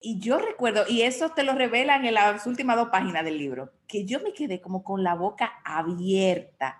[0.00, 3.70] y yo recuerdo, y eso te lo revelan en las últimas dos páginas del libro,
[3.86, 6.78] que yo me quedé como con la boca abierta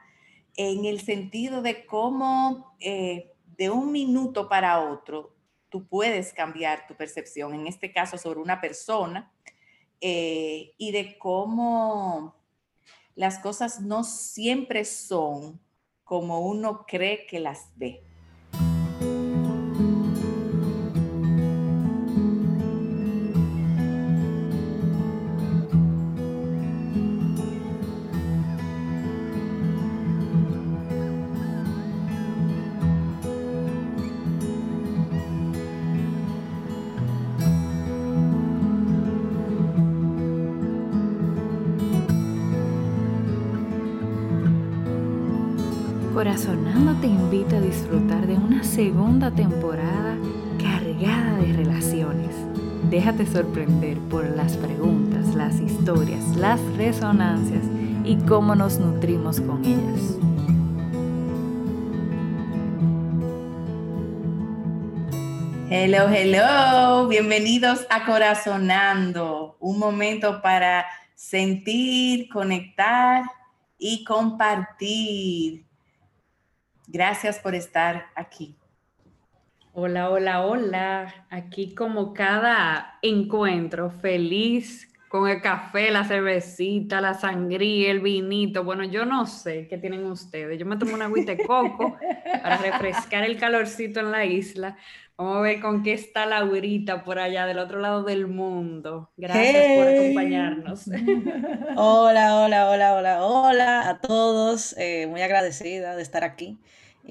[0.56, 5.36] en el sentido de cómo eh, de un minuto para otro
[5.68, 9.32] tú puedes cambiar tu percepción, en este caso sobre una persona,
[10.00, 12.34] eh, y de cómo
[13.14, 15.60] las cosas no siempre son
[16.04, 18.02] como uno cree que las ve.
[46.80, 50.16] Te invita a disfrutar de una segunda temporada
[50.58, 52.34] cargada de relaciones.
[52.90, 57.64] Déjate sorprender por las preguntas, las historias, las resonancias
[58.04, 60.18] y cómo nos nutrimos con ellas.
[65.70, 73.24] Hello, hello, bienvenidos a Corazonando, un momento para sentir, conectar
[73.78, 75.69] y compartir.
[76.92, 78.56] Gracias por estar aquí.
[79.72, 81.26] Hola, hola, hola.
[81.30, 88.64] Aquí como cada encuentro, feliz con el café, la cervecita, la sangría, el vinito.
[88.64, 90.58] Bueno, yo no sé qué tienen ustedes.
[90.58, 91.96] Yo me tomo una agüita de coco
[92.42, 94.76] para refrescar el calorcito en la isla.
[95.20, 99.10] Vamos a ver con qué está Laurita por allá del otro lado del mundo.
[99.18, 100.86] Gracias por acompañarnos.
[101.76, 104.74] Hola, hola, hola, hola, hola a todos.
[104.78, 106.58] Eh, muy agradecida de estar aquí.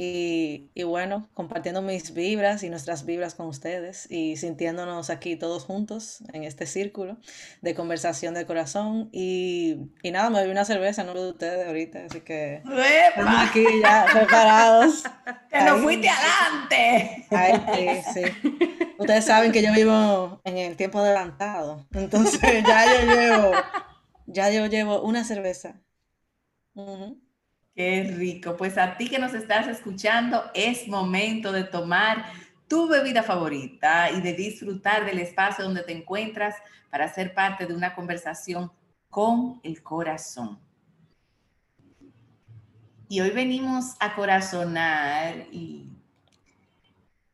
[0.01, 6.23] Y, bueno, compartiendo mis vibras y nuestras vibras con ustedes y sintiéndonos aquí todos juntos
[6.31, 7.17] en este círculo
[7.61, 9.09] de conversación del corazón.
[9.11, 12.63] Y, nada, me doy una cerveza, no lo de ustedes ahorita, así que
[13.09, 15.03] estamos aquí ya preparados.
[15.49, 17.25] ¡Te lo fuiste adelante!
[17.31, 18.89] Ay, sí, sí.
[18.97, 23.51] Ustedes saben que yo vivo en el tiempo adelantado, entonces ya yo llevo,
[24.27, 25.81] ya yo llevo una cerveza.
[27.79, 28.57] Qué rico.
[28.57, 32.25] Pues a ti que nos estás escuchando, es momento de tomar
[32.67, 36.55] tu bebida favorita y de disfrutar del espacio donde te encuentras
[36.89, 38.69] para ser parte de una conversación
[39.09, 40.59] con el corazón.
[43.07, 45.89] Y hoy venimos a corazonar y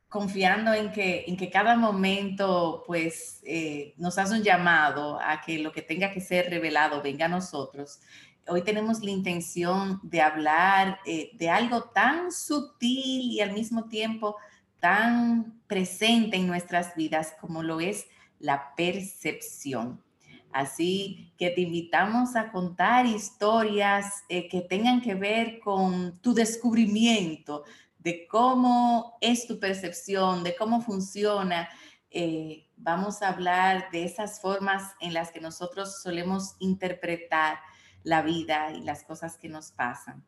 [0.07, 5.57] confiando en que, en que cada momento pues eh, nos hace un llamado a que
[5.57, 7.99] lo que tenga que ser revelado venga a nosotros
[8.47, 14.35] hoy tenemos la intención de hablar eh, de algo tan sutil y al mismo tiempo
[14.79, 18.05] tan presente en nuestras vidas como lo es
[18.39, 20.03] la percepción.
[20.51, 27.63] Así que te invitamos a contar historias eh, que tengan que ver con tu descubrimiento
[27.99, 31.67] de cómo es tu percepción, de cómo funciona.
[32.11, 37.57] Eh, vamos a hablar de esas formas en las que nosotros solemos interpretar
[38.05, 40.23] la vida y las cosas que nos pasan.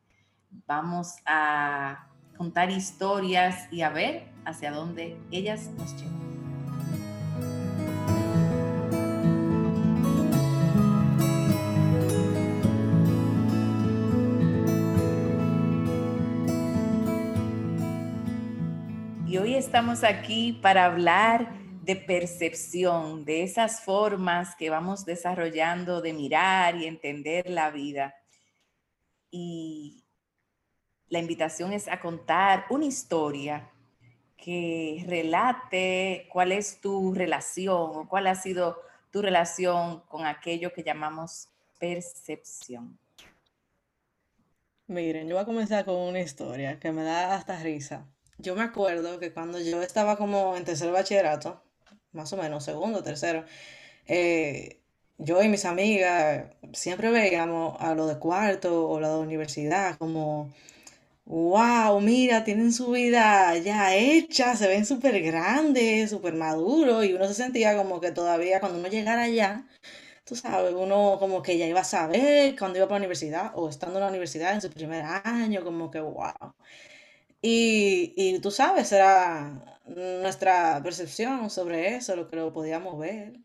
[0.66, 6.18] Vamos a contar historias y a ver hacia dónde ellas nos llevan.
[19.26, 21.57] Y hoy estamos aquí para hablar
[21.88, 28.14] de percepción, de esas formas que vamos desarrollando de mirar y entender la vida.
[29.30, 30.04] Y
[31.08, 33.70] la invitación es a contar una historia
[34.36, 40.82] que relate cuál es tu relación o cuál ha sido tu relación con aquello que
[40.82, 41.48] llamamos
[41.78, 42.98] percepción.
[44.88, 48.06] Miren, yo voy a comenzar con una historia que me da hasta risa.
[48.36, 51.62] Yo me acuerdo que cuando yo estaba como en tercer bachillerato,
[52.12, 53.44] más o menos, segundo, tercero,
[54.06, 54.80] eh,
[55.18, 60.52] yo y mis amigas siempre veíamos a lo de cuarto o lo de universidad como,
[61.26, 67.26] wow, mira, tienen su vida ya hecha, se ven súper grandes, súper maduros y uno
[67.28, 69.66] se sentía como que todavía cuando uno llegara allá,
[70.24, 73.68] tú sabes, uno como que ya iba a saber cuando iba para la universidad o
[73.68, 76.54] estando en la universidad en su primer año, como que wow.
[77.42, 83.40] Y, y tú sabes, era nuestra percepción sobre eso, lo que lo podíamos ver,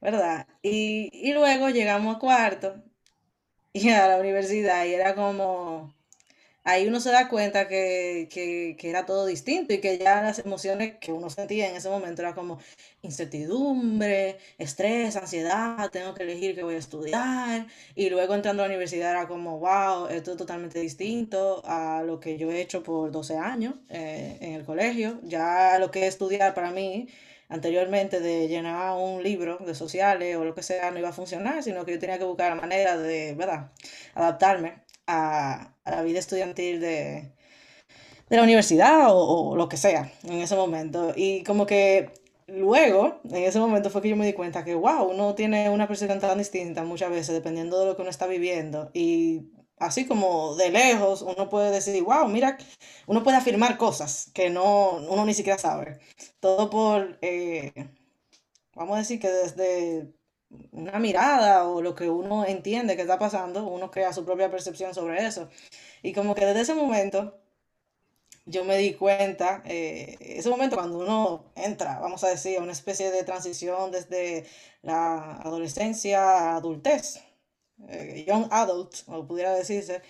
[0.00, 0.46] ¿verdad?
[0.62, 2.82] Y, y luego llegamos a cuarto
[3.74, 5.95] y a la universidad y era como,
[6.66, 10.96] ahí uno se da cuenta que, que, era todo distinto y que ya las emociones
[11.00, 12.58] que uno sentía en ese momento era como
[13.02, 17.66] incertidumbre, estrés, ansiedad, tengo que elegir qué voy a estudiar.
[17.94, 22.18] Y luego entrando a la universidad era como, wow, esto es totalmente distinto a lo
[22.20, 25.20] que yo he hecho por 12 años eh, en el colegio.
[25.22, 27.08] Ya lo que es estudiar para mí
[27.48, 31.62] anteriormente de llenar un libro de sociales o lo que sea no iba a funcionar,
[31.62, 33.70] sino que yo tenía que buscar la manera de, ¿verdad?,
[34.14, 37.32] adaptarme a, la vida estudiantil de,
[38.28, 41.12] de la universidad o, lo que sea en ese momento.
[41.16, 42.12] Y como que
[42.46, 45.88] luego, en ese momento fue que yo me di cuenta que, wow, uno tiene una
[45.88, 48.90] percepción tan distinta muchas veces dependiendo de lo que uno está viviendo.
[48.94, 52.58] Y así como de lejos, uno puede decir, wow, mira,
[53.06, 55.98] uno puede afirmar cosas que no, uno ni siquiera sabe.
[56.40, 57.72] Todo por, eh,
[58.74, 60.12] vamos a decir que desde
[60.72, 64.94] una mirada o lo que uno entiende que está pasando, uno crea su propia percepción
[64.94, 65.48] sobre eso.
[66.02, 67.38] Y como que desde ese momento
[68.46, 72.72] yo me di cuenta, eh, ese momento cuando uno entra, vamos a decir, a una
[72.72, 74.46] especie de transición desde
[74.82, 77.24] la adolescencia a adultez,
[77.88, 80.02] eh, young adult, o pudiera decirse,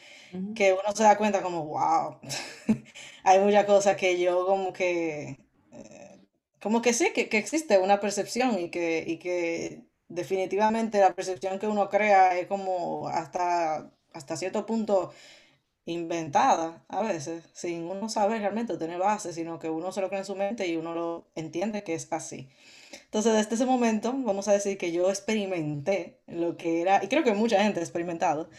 [0.54, 2.19] que uno se da cuenta como, wow,
[3.25, 5.38] hay muchas cosas que yo como que,
[5.72, 6.20] eh,
[6.60, 11.58] como que sé que, que, existe una percepción y que, y que definitivamente la percepción
[11.58, 15.12] que uno crea es como hasta, hasta cierto punto
[15.87, 20.20] inventada a veces, sin uno saber realmente tener base, sino que uno se lo cree
[20.20, 22.49] en su mente y uno lo entiende que es así.
[23.05, 27.23] Entonces, desde ese momento, vamos a decir que yo experimenté lo que era, y creo
[27.25, 28.50] que mucha gente ha experimentado,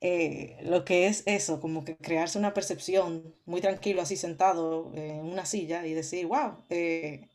[0.00, 5.20] eh, lo que es eso, como que crearse una percepción muy tranquilo, así sentado en
[5.20, 7.28] una silla y decir, wow, eh,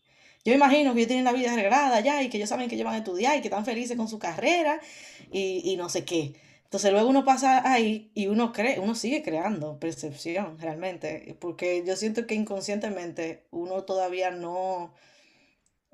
[0.47, 2.85] yo imagino que ellos tienen la vida arreglada ya y que ellos saben que ellos
[2.85, 4.79] van a estudiar y que están felices con su carrera
[5.29, 6.35] y, y no sé qué.
[6.63, 11.97] Entonces luego uno pasa ahí y uno cree, uno sigue creando percepción realmente, porque yo
[11.97, 14.94] siento que inconscientemente uno todavía no,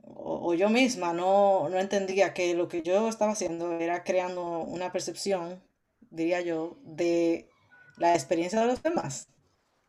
[0.04, 4.92] o, yo misma no, no entendía que lo que yo estaba haciendo era creando una
[4.92, 5.64] percepción,
[6.12, 7.50] diría yo, de
[7.98, 9.33] la experiencia de los demás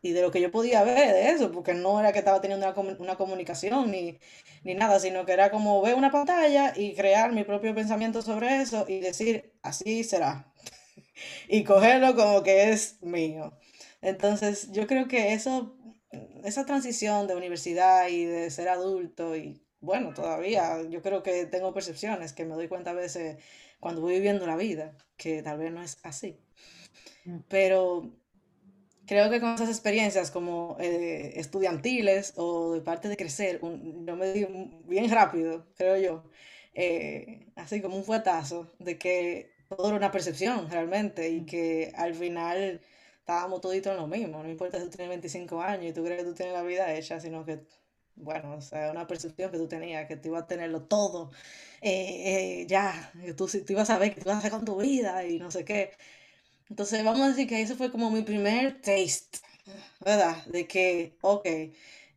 [0.05, 2.71] y de lo que yo podía ver de eso, porque no era que estaba teniendo
[2.99, 4.19] una, comunicación ni,
[4.63, 8.61] ni, nada, sino que era como ver una pantalla y crear mi propio pensamiento sobre
[8.61, 10.53] eso y decir, así será,
[11.49, 13.57] y cogerlo como que es mío.
[14.03, 15.75] Entonces, yo creo que eso,
[16.43, 21.73] esa transición de universidad y de ser adulto y bueno, todavía yo creo que tengo
[21.73, 23.37] percepciones que me doy cuenta a veces
[23.79, 26.39] cuando voy viviendo la vida, que tal vez no es así.
[27.25, 27.39] Mm.
[27.49, 28.13] Pero
[29.07, 34.31] creo que con esas experiencias como eh, estudiantiles o de parte de crecer, yo me
[34.33, 34.45] di
[34.85, 36.23] bien rápido, creo yo,
[36.73, 42.13] eh, así como un fuetazo de que todo era una percepción realmente y que al
[42.15, 42.81] final
[43.19, 46.21] estábamos toditos en lo mismo, no importa si tú tienes 25 años y tú crees
[46.21, 47.61] que tú tienes la vida hecha, sino que,
[48.15, 51.31] bueno, o sea, una percepción que tú tenías, que tú ibas a tenerlo todo,
[51.81, 54.77] eh, ya, que tú, tú ibas a ver que tú ibas a hacer con tu
[54.81, 55.91] vida y no sé qué.
[56.69, 59.39] Entonces vamos a decir que eso fue como mi primer taste,
[60.03, 60.43] ¿verdad?
[60.47, 61.45] De que, ok,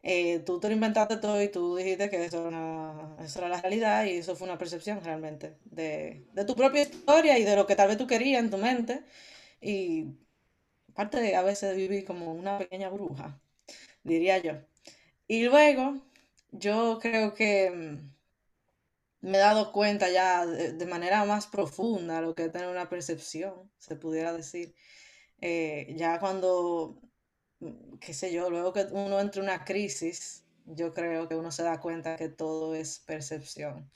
[0.02, 4.12] eh, tú te lo inventaste todo y tú dijiste que eso era, la realidad y
[4.12, 7.88] eso fue una percepción realmente de, de, tu propia historia y de lo que tal
[7.88, 9.02] vez tú querías en tu mente.
[9.60, 10.06] Y
[10.94, 13.40] parte de a veces vivir como una pequeña bruja,
[14.04, 14.54] diría yo.
[15.28, 16.00] Y luego,
[16.52, 18.17] yo creo que mm,
[19.20, 23.70] me he dado cuenta ya de, manera más profunda lo que es tener una percepción,
[23.78, 24.74] se pudiera decir.
[25.40, 27.00] Eh, ya cuando,
[27.60, 31.50] mm, qué sé yo, luego que uno entra en una crisis, yo creo que uno
[31.50, 33.90] se da cuenta que todo es percepción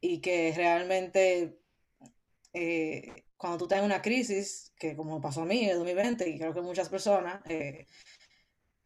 [0.00, 1.60] y que realmente
[2.52, 6.54] eh, cuando tú tienes una crisis, que como pasó a mí en 2020 y creo
[6.54, 7.86] que muchas personas, eh,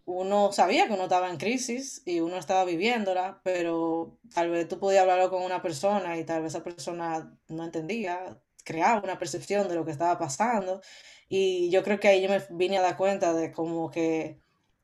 [0.06, 4.78] uno sabía que uno estaba en crisis y uno estaba viviéndola, pero tal vez tú
[4.78, 9.68] podías hablarlo con una persona y tal vez esa persona no entendía, creaba una percepción
[9.68, 10.82] de lo que estaba pasando.
[11.28, 14.40] Y yo creo que ahí yo me vine a dar cuenta de como que,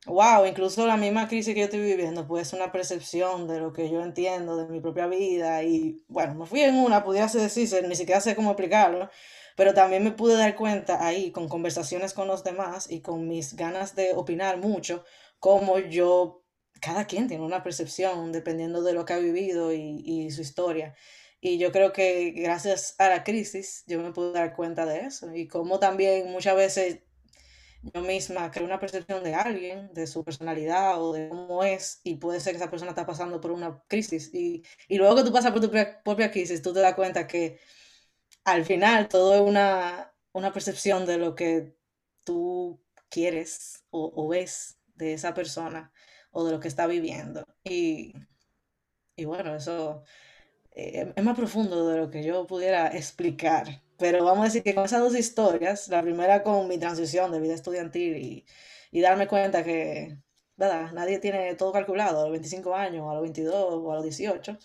[0.06, 3.72] wow, incluso la misma crisis que yo estoy viviendo puede ser una percepción de lo
[3.74, 5.62] que yo entiendo de mi propia vida.
[5.64, 9.10] Y bueno, me fui en una, pudiera decirse, ni siquiera sé cómo explicarlo
[9.60, 13.56] pero también me pude dar cuenta ahí con conversaciones con los demás y con mis
[13.56, 15.04] ganas de opinar mucho,
[15.38, 16.42] como yo,
[16.80, 20.94] cada quien tiene una percepción dependiendo de lo que ha vivido y, su historia.
[21.42, 25.34] Y yo creo que gracias a la crisis yo me pude dar cuenta de eso
[25.34, 27.00] y como también muchas veces
[27.82, 32.14] yo misma creo una percepción de alguien, de su personalidad o de cómo es, y
[32.14, 34.32] puede ser que esa persona está pasando por una crisis.
[34.32, 37.58] Y, y luego que tú pasas por tu propia crisis, tú te das cuenta que
[38.52, 41.75] al final todo es una, una percepción de lo que
[42.25, 45.92] tú quieres o, ves de esa persona
[46.30, 47.45] o de lo que está viviendo.
[47.64, 48.14] Y,
[49.16, 50.04] y bueno, eso
[50.73, 53.83] eh, es más profundo de lo que yo pudiera explicar.
[53.99, 57.40] Pero vamos a decir que con esas dos historias, la primera con mi transición de
[57.40, 58.47] vida estudiantil y,
[58.90, 60.19] y darme cuenta que,
[60.60, 60.92] ¿verdad?
[60.92, 64.58] Nadie tiene todo calculado a los 25 años, a los 22 o a los 18.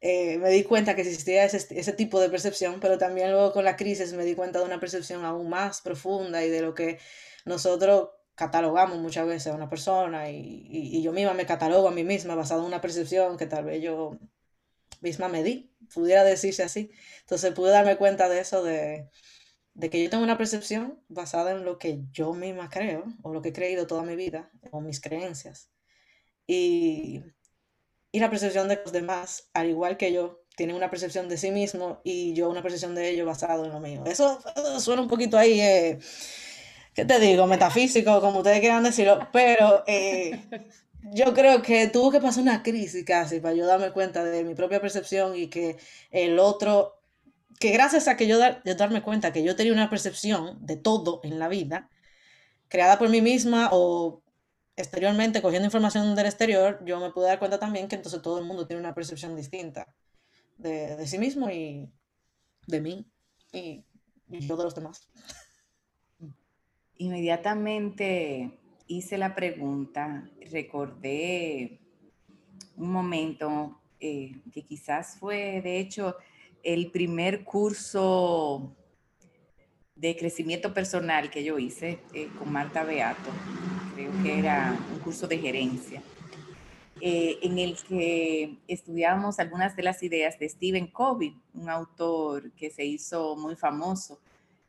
[0.00, 3.64] Eh, me di cuenta que existía ese, ese, tipo de percepción, pero también luego con
[3.64, 6.98] la crisis me di cuenta de una percepción aún más profunda y de lo que
[7.44, 12.02] nosotros catalogamos muchas veces a una persona y, y, yo misma me catalogo a mí
[12.02, 14.18] misma basado en una percepción que tal vez yo
[15.02, 16.90] misma me di, pudiera decirse así.
[17.20, 19.10] Entonces pude darme cuenta de eso, de,
[19.74, 23.42] de que yo tengo una percepción basada en lo que yo misma creo o lo
[23.42, 25.70] que he creído toda mi vida o mis creencias.
[26.46, 27.22] Y,
[28.10, 31.50] y la percepción de los demás, al igual que yo, tienen una percepción de sí
[31.50, 34.04] mismo y yo una percepción de ellos basado en lo mío.
[34.06, 34.38] Eso,
[34.80, 35.60] suena un poquito ahí...
[35.60, 35.98] Eh,
[36.94, 37.46] ¿qué te digo?
[37.46, 40.40] Metafísico, como ustedes quieran decirlo, pero eh,
[41.02, 44.54] yo creo que tuvo que pasar una crisis casi para yo darme cuenta de mi
[44.54, 45.76] propia percepción y que
[46.10, 47.01] el otro,
[47.62, 51.38] que gracias a que yo, darme cuenta que yo tenía una percepción de todo en
[51.38, 51.88] la vida,
[52.66, 54.20] creada por mí misma o
[54.74, 58.46] exteriormente cogiendo información del exterior, yo me pude dar cuenta también que entonces todo el
[58.46, 59.86] mundo tiene una percepción distinta
[60.58, 61.88] de, sí mismo y
[62.66, 63.06] de mí
[63.52, 63.84] y,
[64.28, 65.08] y yo de los demás.
[66.96, 71.78] Inmediatamente hice la pregunta, recordé
[72.76, 76.16] un momento eh, que quizás fue, de hecho,
[76.62, 78.74] el primer curso
[79.96, 83.30] de crecimiento personal que yo hice eh, con Marta Beato,
[83.94, 86.02] creo que era un curso de gerencia,
[87.00, 92.70] eh, en el que estudiábamos algunas de las ideas de Stephen Covey, un autor que
[92.70, 94.20] se hizo muy famoso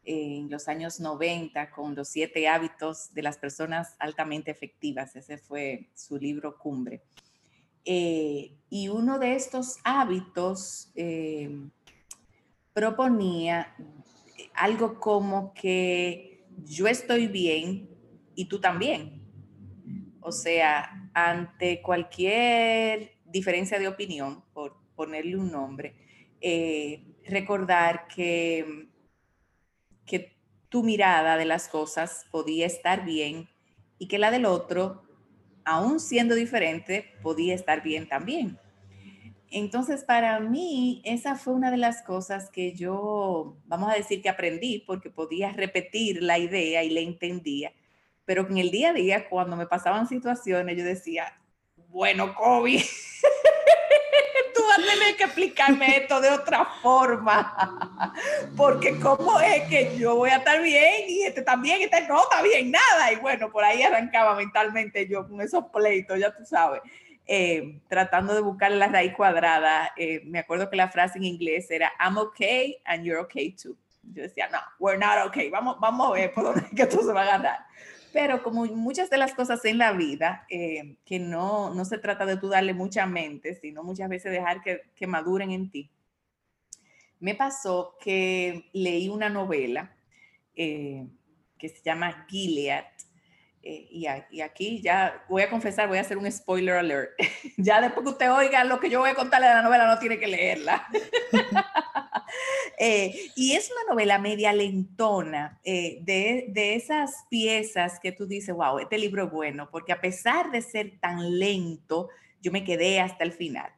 [0.05, 5.15] en los años 90 con los siete hábitos de las personas altamente efectivas.
[5.15, 7.01] Ese fue su libro cumbre.
[7.85, 10.91] Eh, y uno de estos hábitos
[12.73, 13.75] proponía
[14.53, 17.89] algo como que yo estoy bien
[18.35, 19.21] y tú también.
[20.21, 25.95] O sea, ante cualquier diferencia de opinión, por ponerle un nombre,
[26.39, 28.89] eh, recordar que
[30.05, 30.35] que
[30.69, 33.49] tu mirada de las cosas podía estar bien
[33.97, 35.03] y que la del otro,
[35.65, 38.59] aún siendo diferente, podía estar bien también.
[39.53, 44.29] Entonces, para mí, esa fue una de las cosas que yo, vamos a decir que
[44.29, 47.71] aprendí, porque podía repetir la idea y la entendía,
[48.25, 51.39] pero en el día a día, cuando me pasaban situaciones, yo decía,
[51.89, 52.81] bueno, COVID,
[54.77, 57.75] vas a tener que explicarme esto de otra forma.
[58.55, 62.41] Porque cómo es que yo voy a estar bien y este también, este no está
[62.41, 63.11] bien, nada.
[63.11, 66.81] Y bueno, por ahí arrancaba mentalmente yo con esos pleitos, ya tú sabes.
[67.25, 69.93] Eh, tratando de buscar la raíz cuadrada.
[69.95, 73.77] Eh, me acuerdo que la frase en inglés era I'm okay and you're okay too.
[74.03, 75.49] Yo decía, no, we're not okay.
[75.49, 77.65] Vamos, vamos a ver por dónde que esto se va a ganar.
[78.11, 82.25] Pero como muchas de las cosas en la vida, eh, que no, no se trata
[82.25, 85.89] de tú darle mucha mente, sino muchas veces dejar que, que maduren en ti.
[87.19, 89.95] Me pasó que leí una novela
[91.63, 92.83] que se llama Gilead,
[93.65, 93.87] eh,
[94.29, 97.11] y, aquí ya voy a confesar, voy a hacer un spoiler alert.
[97.57, 99.99] ya después que usted oiga lo que yo voy a contarle de la novela, no
[99.99, 100.85] tiene que leerla.
[102.79, 108.55] Eh, y es una novela media lentona, eh, de, de, esas piezas que tú dices,
[108.55, 112.09] wow, este libro es bueno, porque a pesar de ser tan lento,
[112.41, 113.71] yo me quedé hasta el final.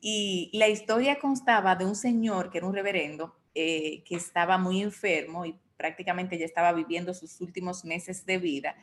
[0.00, 5.44] Y la historia constaba de un señor que era un reverendo, que estaba muy enfermo
[5.44, 8.76] y prácticamente ya estaba viviendo sus últimos meses de vida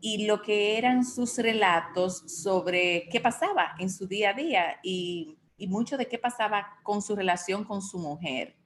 [0.00, 5.36] y lo que eran sus relatos sobre qué pasaba en su día a día y,
[5.68, 8.56] mucho de qué pasaba con su relación con su mujer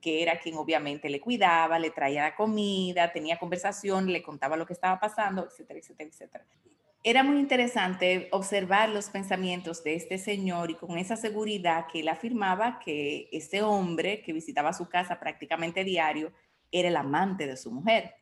[0.00, 4.72] que era quien obviamente le cuidaba, le traía comida, tenía conversación, le contaba lo que
[4.72, 6.46] estaba pasando, etcétera, etcétera, etcétera.
[7.04, 12.08] Era muy interesante observar los pensamientos de este señor y con esa seguridad que él
[12.08, 16.32] afirmaba que ese hombre que visitaba su casa prácticamente diario
[16.72, 18.14] era el amante de su mujer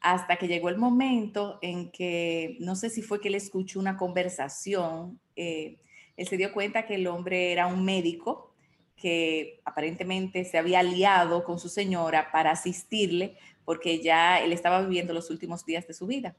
[0.00, 3.96] hasta que llegó el momento en que, no sé si fue que él escuchó una
[3.96, 5.78] conversación, eh,
[6.16, 8.54] él se dio cuenta que el hombre era un médico
[8.96, 15.12] que aparentemente se había aliado con su señora para asistirle porque ya él estaba viviendo
[15.12, 16.36] los últimos días de su vida.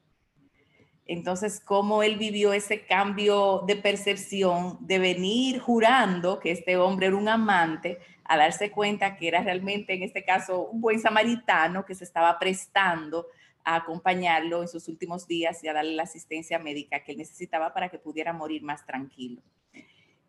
[1.08, 7.16] Entonces, cómo él vivió ese cambio de percepción de venir jurando que este hombre era
[7.16, 11.94] un amante, a darse cuenta que era realmente, en este caso, un buen samaritano que
[11.94, 13.28] se estaba prestando
[13.66, 17.74] a acompañarlo en sus últimos días y a darle la asistencia médica que él necesitaba
[17.74, 19.42] para que pudiera morir más tranquilo.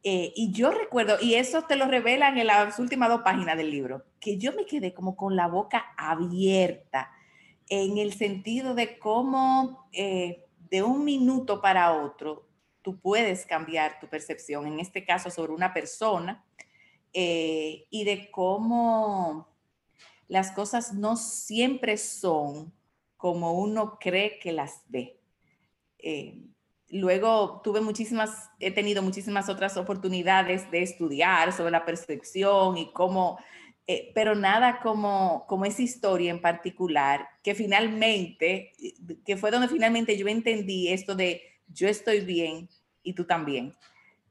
[0.02, 3.71] Eh, y yo recuerdo, y eso te lo revelan en las últimas dos páginas del
[3.71, 7.11] libro, que yo me quedé como con la boca abierta
[7.69, 12.49] en el sentido de cómo eh, de un minuto para otro
[12.83, 16.45] tú puedes cambiar tu percepción, en este caso sobre una persona,
[17.12, 19.49] eh, y de cómo
[20.28, 22.73] las cosas no siempre son
[23.26, 25.18] como uno cree que las ve.
[25.99, 26.45] Eh,
[26.90, 33.37] luego tuve muchísimas, he tenido muchísimas otras oportunidades de estudiar sobre la percepción y cómo,
[33.88, 38.75] eh, pero nada como, como esa historia en particular, que finalmente,
[39.25, 42.68] que fue donde finalmente yo entendí esto de yo estoy bien
[43.02, 43.75] y tú también.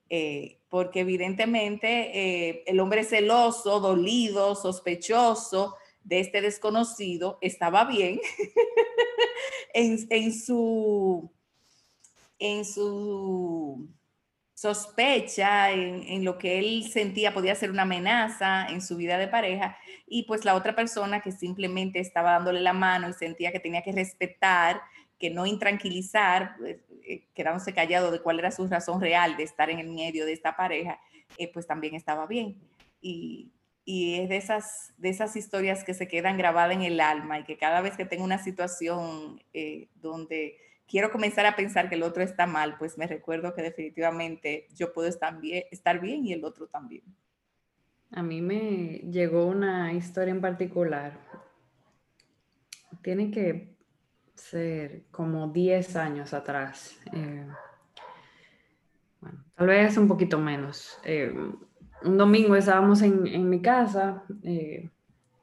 [0.10, 5.76] Eh, porque evidentemente el hombre celoso, dolido, sospechoso,
[6.06, 8.22] de este desconocido estaba bien
[9.74, 11.30] en, su,
[12.40, 13.90] en su
[14.54, 19.78] sospecha, en, lo que él sentía podía ser una amenaza en su vida de pareja,
[20.08, 23.82] y pues la otra persona que simplemente estaba dándole la mano y sentía que tenía
[23.82, 24.82] que respetar,
[25.20, 29.72] que no intranquilizar, pues, eh, quedándose callado de cuál era su razón real de estar
[29.72, 31.00] en el medio de esta pareja,
[31.38, 32.62] eh, pues también estaba bien.
[33.02, 33.52] Y,
[33.86, 37.44] y es de esas, de esas historias que se quedan grabadas en el alma y
[37.44, 42.04] que cada vez que tengo una situación eh, donde quiero comenzar a pensar que el
[42.04, 46.34] otro está mal, pues me recuerdo que definitivamente yo puedo estar bien, estar bien y
[46.34, 47.04] el otro también.
[48.12, 51.20] A mí me llegó una historia en particular.
[53.04, 53.76] Tiene que
[54.34, 56.98] ser como 10 años atrás.
[57.14, 57.46] Eh,
[59.22, 60.98] bueno, tal vez un poquito menos.
[61.04, 61.34] Eh,
[62.06, 64.90] un domingo estábamos en, mi casa, eh,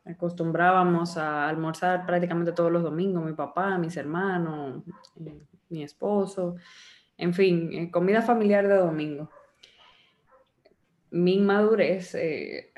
[0.04, 4.82] acostumbrábamos a almorzar prácticamente todos los domingos, mi papá, mis hermanos,
[5.24, 6.56] eh, mi esposo,
[7.16, 9.30] en fin, eh, comida familiar de domingo.
[11.10, 12.16] Mi inmadurez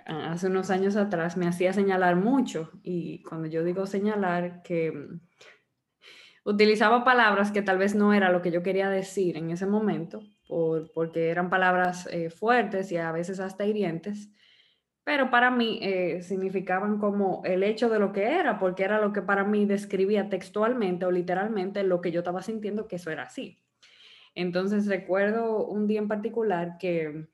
[0.07, 4.93] hace unos años atrás me hacía señalar mucho y cuando yo digo señalar que
[6.45, 10.21] utilizaba palabras que tal vez no era lo que yo quería decir en ese momento,
[10.47, 14.31] porque eran palabras eh, fuertes y a veces hasta hirientes,
[15.03, 19.13] pero para mí eh, significaban como el hecho de lo que era, porque era lo
[19.13, 23.25] que para mí describía textualmente o literalmente lo que yo estaba sintiendo que eso era
[23.25, 23.59] así.
[24.35, 27.29] Entonces recuerdo un día en particular que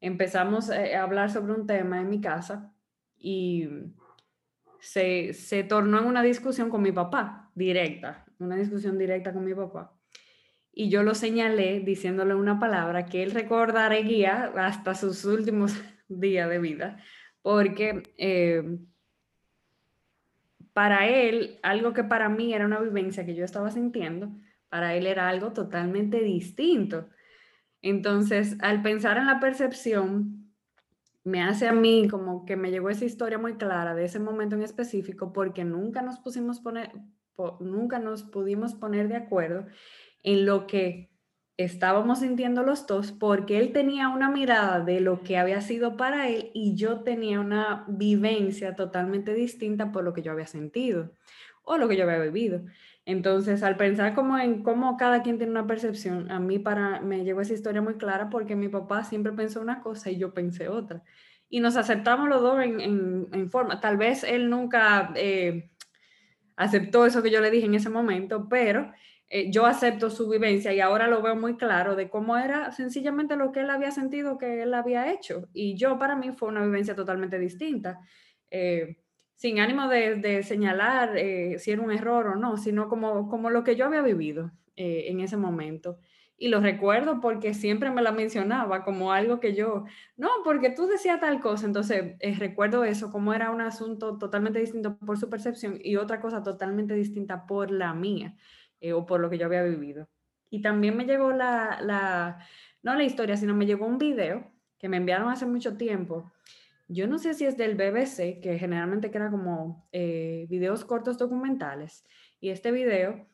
[0.00, 2.72] empezamos eh, a hablar sobre un tema en mi casa
[3.16, 3.68] y
[4.80, 9.54] se, se tornó en una discusión con mi papá, directa, una discusión directa con mi
[9.54, 9.96] papá
[10.72, 15.74] y yo lo señalé diciéndole una palabra que él recordaría hasta sus últimos
[16.08, 16.98] días de vida,
[17.42, 18.78] porque eh,
[20.72, 24.32] para él, algo que para mí era una vivencia que yo estaba sintiendo,
[24.70, 27.08] para él era algo totalmente distinto.
[27.82, 30.50] Entonces, al pensar en la percepción,
[31.24, 34.56] me hace a mí como que me llegó esa historia muy clara de ese momento
[34.56, 36.90] en específico, porque nunca nos pusimos poner,
[37.60, 39.66] nunca nos pudimos poner de acuerdo
[40.22, 41.10] en lo que
[41.56, 46.28] estábamos sintiendo los dos, porque él tenía una mirada de lo que había sido para
[46.28, 51.12] él y yo tenía una vivencia totalmente distinta por lo que yo había sentido
[51.64, 52.62] o lo que yo había vivido.
[53.04, 57.24] Entonces, al pensar como en cómo cada quien tiene una percepción, a mí para, me
[57.24, 60.68] llegó esa historia muy clara porque mi papá siempre pensó una cosa y yo pensé
[60.68, 61.02] otra.
[61.48, 63.80] Y nos aceptamos los dos en, forma.
[63.80, 65.70] Tal vez él nunca eh,
[66.56, 68.90] aceptó eso que yo le dije en ese momento, pero
[69.34, 73.34] eh, yo acepto su vivencia y ahora lo veo muy claro de cómo era sencillamente
[73.34, 75.48] lo que él había sentido que él había hecho.
[75.54, 77.98] Y yo para mí fue una vivencia totalmente distinta,
[78.50, 78.98] eh,
[79.36, 83.64] sin ánimo de, señalar eh, si era un error o no, sino como, como lo
[83.64, 85.98] que yo había vivido en ese momento.
[86.36, 89.84] Y lo recuerdo porque siempre me la mencionaba como algo que yo,
[90.16, 94.98] no, porque tú decías tal cosa, entonces recuerdo eso, como era un asunto totalmente distinto
[94.98, 98.34] por su percepción y otra cosa totalmente distinta por la mía.
[98.82, 100.08] Eh, o por lo que yo había vivido.
[100.50, 102.44] Y también me llegó la, la,
[102.82, 106.32] no la historia, sino me llegó un video que me enviaron hace mucho tiempo.
[106.88, 112.04] Yo no sé si es del BBC, que generalmente era como eh, videos cortos documentales.
[112.40, 113.24] Y este video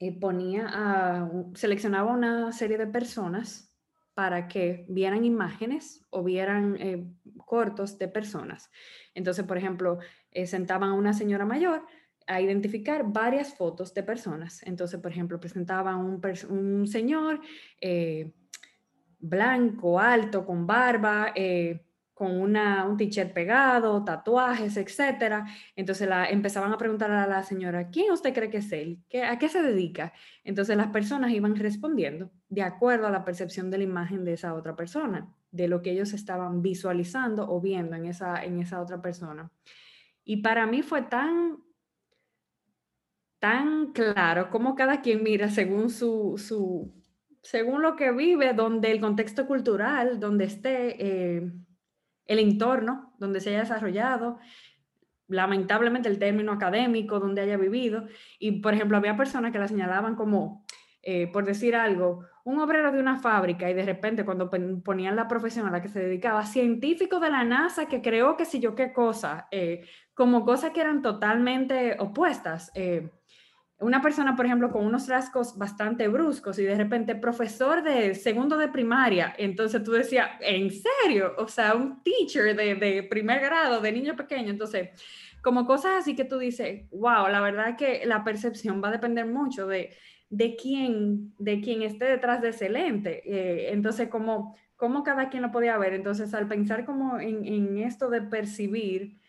[0.00, 3.76] eh, ponía seleccionaba una serie de personas
[4.14, 8.70] para que vieran imágenes o vieran cortos de personas.
[9.14, 9.98] Entonces, por ejemplo,
[10.46, 11.84] sentaban a una señora mayor
[12.28, 14.62] a identificar varias fotos de personas.
[14.64, 17.40] Entonces, por ejemplo, presentaba un, señor
[17.80, 18.32] eh,
[19.18, 21.84] blanco, alto, con barba, eh,
[22.18, 25.46] con una, un t-shirt pegado, tatuajes, etcétera.
[25.76, 28.98] Entonces la, empezaban a preguntar a la señora, ¿quién usted cree que es él?
[29.08, 30.12] ¿Qué, ¿A qué se dedica?
[30.42, 34.54] Entonces las personas iban respondiendo de acuerdo a la percepción de la imagen de esa
[34.54, 39.00] otra persona, de lo que ellos estaban visualizando o viendo en esa, en esa otra
[39.00, 39.52] persona.
[40.24, 41.58] Y para mí fue tan,
[43.38, 46.92] tan claro como cada quien mira según su, su
[47.42, 51.52] según lo que vive, donde el contexto cultural, donde esté, eh,
[52.26, 54.38] el entorno donde se haya desarrollado,
[55.28, 58.06] lamentablemente el término académico donde haya vivido.
[58.38, 60.66] Y, por ejemplo, había personas que la señalaban como,
[61.02, 65.28] eh, por decir algo, un obrero de una fábrica y de repente cuando ponían la
[65.28, 68.74] profesión a la que se dedicaba, científico de la NASA que creó que si yo
[68.74, 72.72] qué cosa, eh, como cosas que eran totalmente opuestas.
[73.80, 78.58] Una persona, por ejemplo, con unos rasgos bastante bruscos y de repente profesor de segundo
[78.58, 81.34] de primaria, entonces tú decías, ¿en serio?
[81.38, 84.90] O sea, un teacher de, de primer grado, de niño pequeño, entonces,
[85.42, 89.26] como cosas así que tú dices, wow, la verdad que la percepción va a depender
[89.26, 89.94] mucho de,
[90.28, 93.22] de quién, de quién esté detrás de ese lente.
[93.24, 97.78] Eh, entonces, como, como cada quien lo podía ver, entonces al pensar como en, en
[97.78, 99.20] esto de percibir,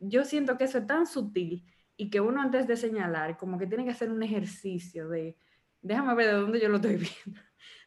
[0.00, 1.64] yo siento que eso es tan sutil
[1.96, 5.36] y que uno antes de señalar, como que tiene que hacer un ejercicio de,
[5.80, 7.40] déjame ver de dónde yo lo estoy viendo,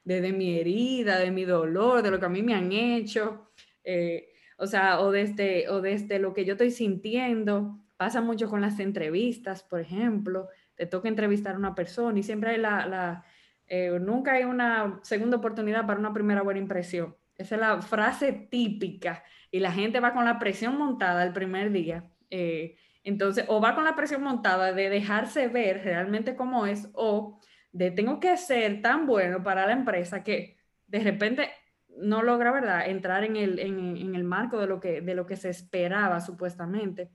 [0.03, 3.51] desde mi herida, de mi dolor, de lo que a mí me han hecho,
[3.83, 7.79] eh, o sea, o desde, o desde lo que yo estoy sintiendo.
[7.95, 12.51] Pasa mucho con las entrevistas, por ejemplo, te toca entrevistar a una persona y siempre
[12.51, 13.25] hay la, la
[13.67, 17.15] eh, nunca hay una segunda oportunidad para una primera buena impresión.
[17.35, 21.71] Esa es la frase típica y la gente va con la presión montada el primer
[21.71, 22.09] día.
[22.29, 27.39] Eh, entonces, o va con la presión montada de dejarse ver realmente cómo es, o
[27.71, 31.49] de tengo que ser tan bueno para la empresa que de repente
[31.87, 35.37] no logra, ¿verdad?, entrar en el, en, el marco de lo, que, de lo que
[35.37, 37.11] se esperaba supuestamente.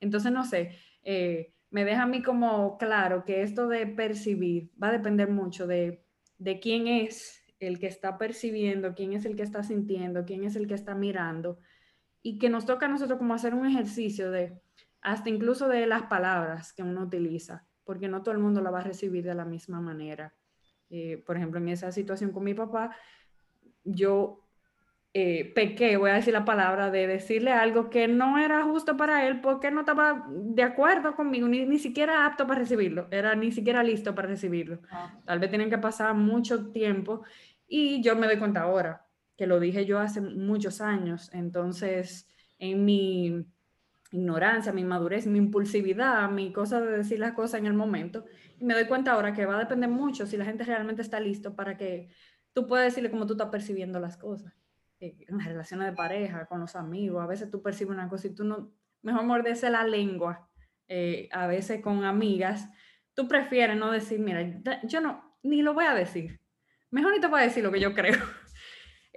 [0.00, 4.88] Entonces, no sé, eh, me deja a mí como claro que esto de percibir va
[4.88, 6.04] a depender mucho de,
[6.38, 10.56] de quién es el que está percibiendo, quién es el que está sintiendo, quién es
[10.56, 11.60] el que está mirando,
[12.20, 14.65] y que nos toca a nosotros como hacer un ejercicio de
[15.06, 18.80] hasta incluso de las palabras que uno utiliza, porque no todo el mundo la va
[18.80, 20.34] a recibir de la misma manera.
[20.90, 22.90] Eh, por ejemplo, en esa situación con mi papá,
[23.84, 24.42] yo
[25.14, 29.28] eh, pequé, voy a decir la palabra, de decirle algo que no era justo para
[29.28, 33.52] él porque no estaba de acuerdo conmigo, ni, ni siquiera apto para recibirlo, era ni
[33.52, 34.80] siquiera listo para recibirlo.
[34.90, 35.16] Ah.
[35.24, 37.22] Tal vez tienen que pasar mucho tiempo
[37.68, 42.84] y yo me doy cuenta ahora, que lo dije yo hace muchos años, entonces en
[42.84, 43.46] mi
[44.12, 48.24] ignorancia, mi madurez, mi impulsividad, mi cosa de decir las cosas en el momento.
[48.58, 51.20] Y me doy cuenta ahora que va a depender mucho si la gente realmente está
[51.20, 52.08] listo para que
[52.52, 54.52] tú puedas decirle cómo tú estás percibiendo las cosas.
[54.98, 58.28] Eh, en las relaciones de pareja, con los amigos, a veces tú percibes una cosa
[58.28, 60.48] y tú no, mejor morderse la lengua.
[60.88, 62.68] Eh, a veces con amigas,
[63.12, 66.40] tú prefieres no decir, mira, yo no, ni lo voy a decir.
[66.90, 68.14] Mejor ni te voy a decir lo que yo creo.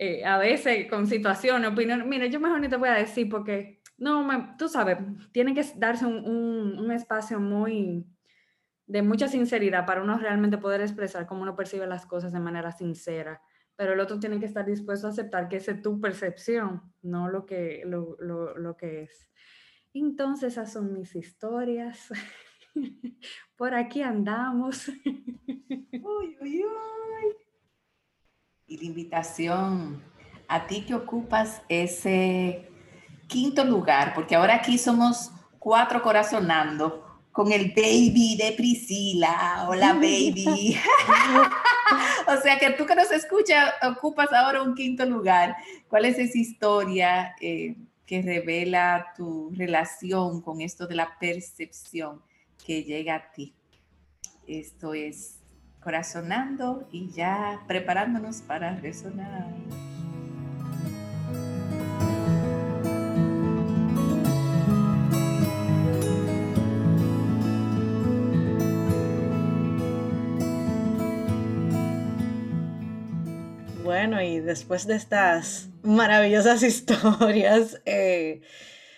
[0.02, 3.79] Eh, a veces con situaciones, opiniones, mira, yo mejor ni te voy a decir porque
[4.00, 4.98] no, tú sabes,
[5.32, 8.06] tiene que darse un, espacio muy
[8.88, 12.72] de mucha sinceridad para uno realmente poder expresar cómo uno percibe las cosas de manera
[12.72, 13.42] sincera.
[13.76, 17.46] Pero el otro tiene que estar dispuesto a aceptar que es tu percepción, no lo
[17.46, 19.30] que, lo, que es.
[19.94, 22.12] Entonces, esas son mis historias.
[23.56, 24.90] Por aquí andamos.
[25.06, 27.36] Uy, uy, uy.
[28.66, 30.02] Y la invitación
[30.48, 32.69] a ti que ocupas ese
[33.30, 39.66] quinto lugar, porque ahora aquí somos cuatro corazonando con el baby de Priscila.
[39.70, 40.76] Hola, baby.
[42.28, 45.56] o sea que tú que nos escuchas ocupas ahora un quinto lugar.
[45.88, 52.22] ¿Cuál es esa historia eh, que revela tu relación con esto de la percepción
[52.66, 53.54] que llega a ti?
[54.48, 55.40] Esto es
[55.82, 59.48] corazonando y ya preparándonos para resonar.
[73.90, 78.42] Bueno, y después de estas maravillosas historias, eh,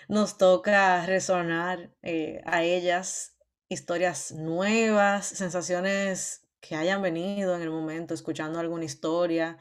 [0.10, 3.38] nos toca resonar eh, a ellas
[3.70, 9.58] historias nuevas, sensaciones que hayan venido en el momento, escuchando alguna historia,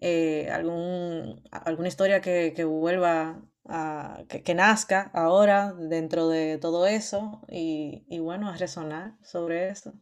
[0.00, 8.06] eh, algún, alguna historia que, vuelva a, que, nazca ahora dentro de todo eso y,
[8.08, 9.92] y bueno, a resonar sobre eso.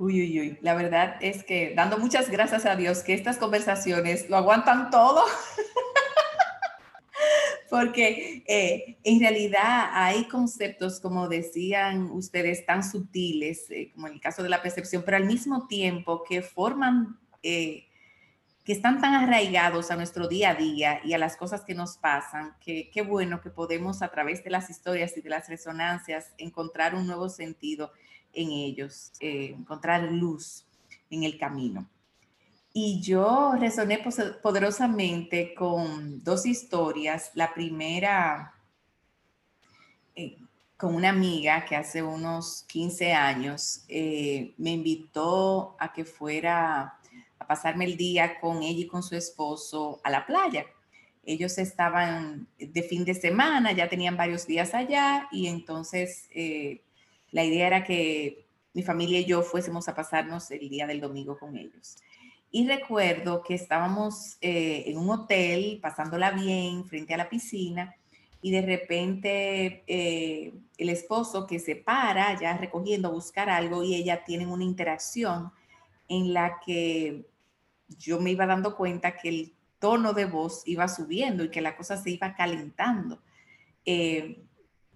[0.00, 0.58] Uy, uy, uy.
[0.62, 5.22] La verdad es que dando muchas gracias a Dios que estas conversaciones lo aguantan todo.
[7.68, 14.20] porque eh, en realidad hay conceptos, como decían ustedes, tan sutiles, eh, como en el
[14.22, 17.84] caso de la percepción, pero al mismo tiempo que forman, eh,
[18.64, 21.98] que están tan arraigados a nuestro día a día y a las cosas que nos
[21.98, 26.32] pasan, que qué bueno que podemos a través de las historias y de las resonancias
[26.38, 27.92] encontrar un nuevo sentido
[28.32, 30.64] en ellos, encontrar luz
[31.10, 31.86] en el camino.
[32.72, 34.02] Y yo resoné
[34.42, 37.32] poderosamente con dos historias.
[37.34, 38.54] La primera,
[40.14, 40.38] eh,
[40.76, 46.96] con una amiga que hace unos 15 años eh, me invitó a que fuera
[47.38, 50.64] a pasarme el día con ella y con su esposo a la playa.
[51.24, 56.82] Ellos estaban de fin de semana, ya tenían varios días allá y entonces eh,
[57.30, 61.38] la idea era que mi familia y yo fuésemos a pasarnos el día del domingo
[61.38, 61.96] con ellos.
[62.52, 67.94] Y recuerdo que estábamos eh, en un hotel, pasándola bien, frente a la piscina,
[68.42, 73.94] y de repente eh, el esposo que se para ya recogiendo a buscar algo y
[73.94, 75.52] ella tienen una interacción
[76.08, 77.26] en la que
[77.98, 81.76] yo me iba dando cuenta que el tono de voz iba subiendo y que la
[81.76, 83.20] cosa se iba calentando.
[83.84, 84.42] Eh,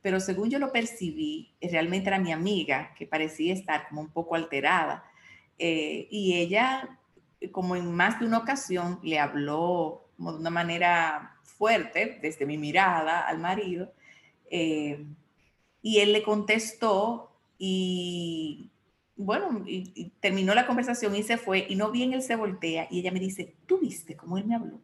[0.04, 4.34] pero según yo lo percibí, realmente era mi amiga que parecía estar como un poco
[4.34, 5.02] alterada.
[5.58, 6.98] y ella
[7.52, 12.58] como en más de una ocasión le habló como de una manera fuerte, desde mi
[12.58, 13.94] mirada al marido,
[14.50, 15.06] eh,
[15.80, 18.70] y él le contestó y
[19.16, 19.64] bueno,
[20.20, 23.20] terminó la conversación y se fue y no bien él se voltea y ella me
[23.20, 24.80] dice, ¿tú viste cómo él me habló?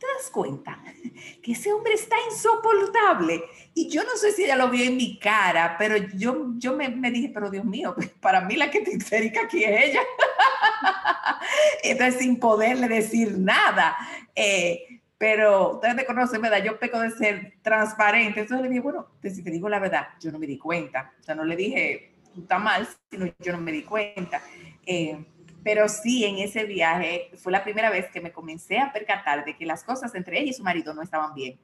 [0.00, 0.82] ¿Tú te das cuenta
[1.42, 3.42] que ese hombre está insoportable?
[3.74, 6.88] Y yo no sé si ella lo vio en mi cara, pero yo, yo me,
[6.88, 10.00] me dije, pero Dios mío, para mí la que te histérica aquí es ella.
[11.82, 13.96] Entonces, sin poderle decir nada.
[14.34, 16.64] Eh, pero ustedes me conocen, ¿verdad?
[16.64, 18.40] Yo peco de ser transparente.
[18.40, 21.12] Entonces le dije, bueno, si te digo la verdad, yo no me di cuenta.
[21.20, 24.40] O sea, no le dije, tú estás mal, sino yo no me di cuenta.
[24.86, 25.22] Eh,
[25.62, 29.56] pero sí, en ese viaje fue la primera vez que me comencé a percatar de
[29.56, 31.58] que las cosas entre ella y su marido no estaban bien.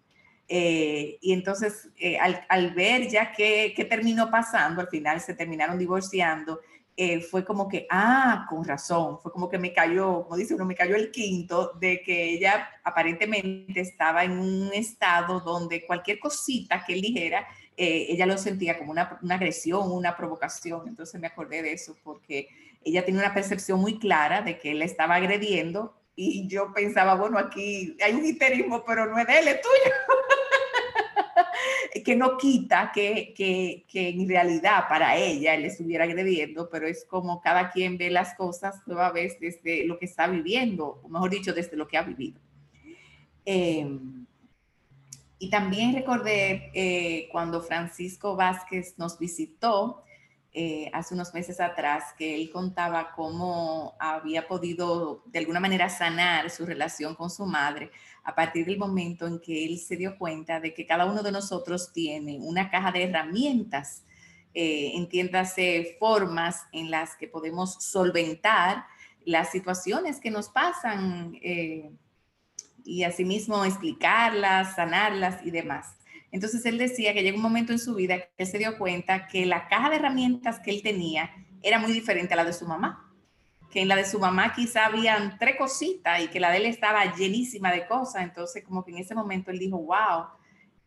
[0.49, 1.89] Eh, y entonces,
[2.21, 6.61] al, al, ver ya qué, qué terminó pasando, al final se terminaron divorciando
[6.99, 10.65] eh, fue como que, ah, con razón, fue como que me cayó, como dice uno,
[10.65, 16.85] me cayó el quinto de que ella aparentemente estaba en un estado donde cualquier cosita
[16.87, 20.89] que él dijera, eh, ella lo sentía como una, una, agresión, una provocación.
[20.89, 22.49] Entonces me acordé de eso porque
[22.87, 27.37] ella tenía una percepción muy clara de que él estaba agrediendo y yo pensaba, bueno,
[27.37, 29.95] aquí hay un histerismo, pero no es de él, es tuyo.
[32.05, 37.05] que no quita que, que, que, en realidad para ella él estuviera agrediendo, pero es
[37.05, 41.31] como cada quien ve las cosas nueva vez desde lo que está viviendo, o mejor
[41.31, 42.41] dicho, desde lo que ha vivido.
[43.45, 44.25] Em,
[45.39, 50.06] y también recordé eh, cuando Francisco Vázquez nos visitó
[50.59, 56.49] eh, hace unos meses atrás, que él contaba cómo había podido de alguna manera sanar
[56.49, 57.91] su relación con su madre
[58.25, 61.31] a partir del momento en que él se dio cuenta de que cada uno de
[61.31, 64.05] nosotros tiene una caja de herramientas,
[64.55, 68.87] eh, entiéndase formas en las que podemos solventar
[69.27, 71.91] las situaciones que nos pasan eh,
[72.83, 75.99] y asimismo explicarlas, sanarlas y demás.
[76.37, 79.27] Entonces él decía que llegó un momento en su vida que él se dio cuenta
[79.27, 81.31] que la caja de herramientas que él tenía
[81.63, 83.07] era muy diferente a la de su mamá
[83.71, 86.67] que en la de su mamá quizá habían tres cositas y que la de él
[86.67, 88.23] estaba llenísima de cosas.
[88.23, 90.27] Entonces, como que en ese momento él dijo, wow,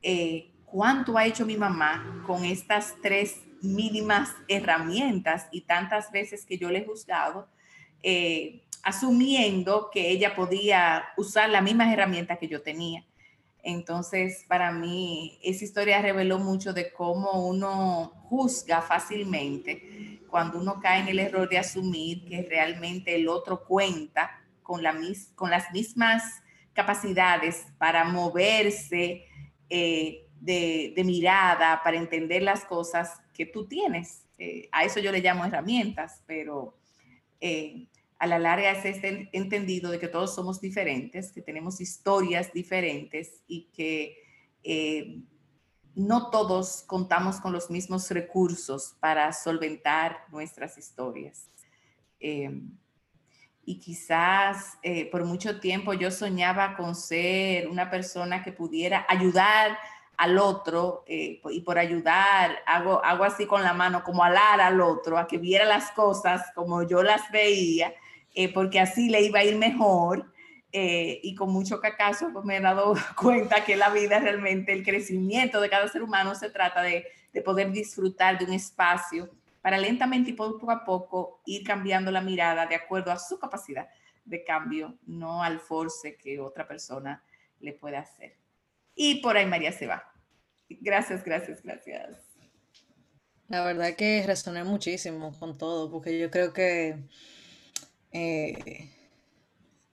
[0.03, 6.57] eh, ¿cuánto ha hecho mi mamá con estas tres mínimas herramientas y tantas veces que
[6.57, 7.47] yo le he juzgado,
[8.01, 13.03] eh, asumiendo que ella podía usar las mismas herramientas que yo tenía?
[13.69, 21.01] Entonces, para mí, esa historia reveló mucho de cómo uno juzga fácilmente cuando uno cae
[21.01, 24.95] en el error de asumir que realmente el otro cuenta con, la,
[25.36, 26.23] con las mismas
[26.73, 29.25] capacidades para moverse
[29.69, 34.25] eh, de, mirada, para entender las cosas que tú tienes.
[34.38, 36.77] Eh, a eso yo le llamo herramientas, pero
[37.41, 37.88] eh,
[38.19, 43.41] a la larga es este entendido de que todos somos diferentes, que tenemos historias diferentes
[43.47, 44.17] y que
[45.95, 51.49] no todos contamos con los mismos recursos para solventar nuestras historias.
[52.19, 52.71] Em,
[53.65, 59.77] y quizás eh, por mucho tiempo yo soñaba con ser una persona que pudiera ayudar
[60.17, 64.82] al otro eh, y por ayudar hago, hago así con la mano como alar al
[64.82, 67.93] otro a que viera las cosas como yo las veía,
[68.35, 70.31] eh, porque así le iba a ir mejor.
[70.71, 74.83] eh, y con mucho cacazo pues me he dado cuenta que la vida realmente, el
[74.83, 79.29] crecimiento de cada ser humano se trata de, de poder disfrutar de un espacio
[79.61, 83.87] para lentamente y poco a poco ir cambiando la mirada de acuerdo a su capacidad
[84.25, 87.23] de cambio, no al force que otra persona
[87.59, 88.37] le puede hacer.
[88.95, 90.03] Y por ahí María se va.
[90.69, 92.19] Gracias, gracias, gracias.
[93.47, 96.95] La verdad que resoné muchísimo con todo, porque yo creo que
[98.12, 98.89] eh,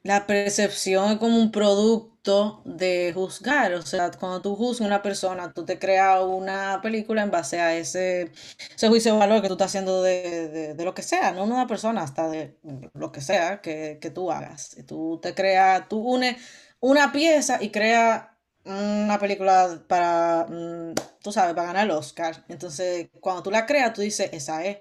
[0.02, 3.74] la percepción es como un producto de juzgar.
[3.74, 7.76] O sea, cuando tú juzgas una persona, tú te creas una película en base a
[7.76, 8.30] ese,
[8.74, 11.66] ese juicio de valor que tú estás haciendo de, de, lo que sea, no una
[11.66, 12.56] persona, hasta de
[12.94, 14.76] lo que sea que, que tú hagas.
[14.86, 16.36] Tú te creas, tú unes
[16.80, 18.24] una pieza y creas
[18.64, 22.44] una película para, mm, tú sabes, para ganar el Oscar.
[22.48, 24.78] Entonces, cuando tú la creas, tú dices, esa es.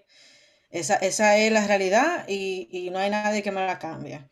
[0.75, 4.27] Esa, esa es la realidad y, y no hay nadie que me la cambie.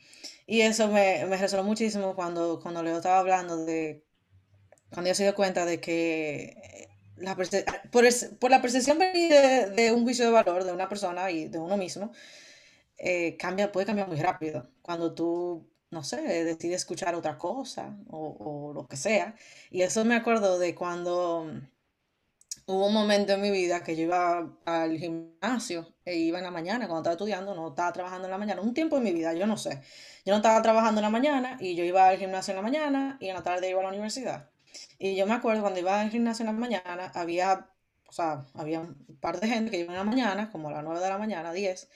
[0.46, 4.04] Y eso me, me resonó muchísimo cuando, cuando Leo estaba hablando de,
[4.92, 7.48] cuando yo se dio cuenta de que la por,
[8.40, 11.78] por, la percepción de, de, un juicio de valor de una persona y de uno
[11.78, 12.12] mismo,
[12.98, 14.70] eh, cambia, puede cambiar muy rápido.
[14.82, 19.36] Cuando tú, no sé, decides escuchar otra cosa o, o lo que sea.
[19.72, 21.48] Y eso me acuerdo de cuando
[22.66, 26.52] hubo un momento en mi vida que yo iba al gimnasio e iba en la
[26.52, 29.34] mañana cuando estaba estudiando, no estaba trabajando en la mañana, un tiempo en mi vida,
[29.34, 29.82] yo no sé.
[30.26, 33.18] Yo no estaba trabajando en la mañana y yo iba al gimnasio en la mañana
[33.20, 34.50] y en la tarde iba a la universidad.
[34.98, 37.68] Y yo me acuerdo cuando iba al gimnasio en la mañana, había,
[38.08, 40.84] o sea, había un par de gente que iba en la mañana, como a las
[40.84, 41.90] 9 de la mañana, 10,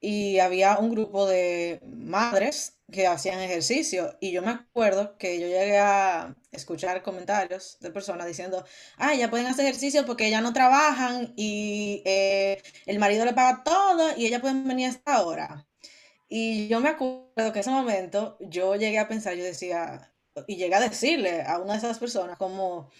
[0.00, 5.46] y había un grupo de madres que hacían ejercicio y yo me acuerdo que yo
[5.46, 8.64] llegué a escuchar comentarios de personas diciendo,
[8.96, 13.62] ah, ya pueden hacer ejercicio porque ya no trabajan y eh, el marido le paga
[13.62, 15.66] todo y ellas pueden venir a esta hora.
[16.28, 20.12] Y yo me acuerdo que en ese momento yo llegué a pensar, yo decía,
[20.46, 22.90] y llegué a decirle a una de esas personas como,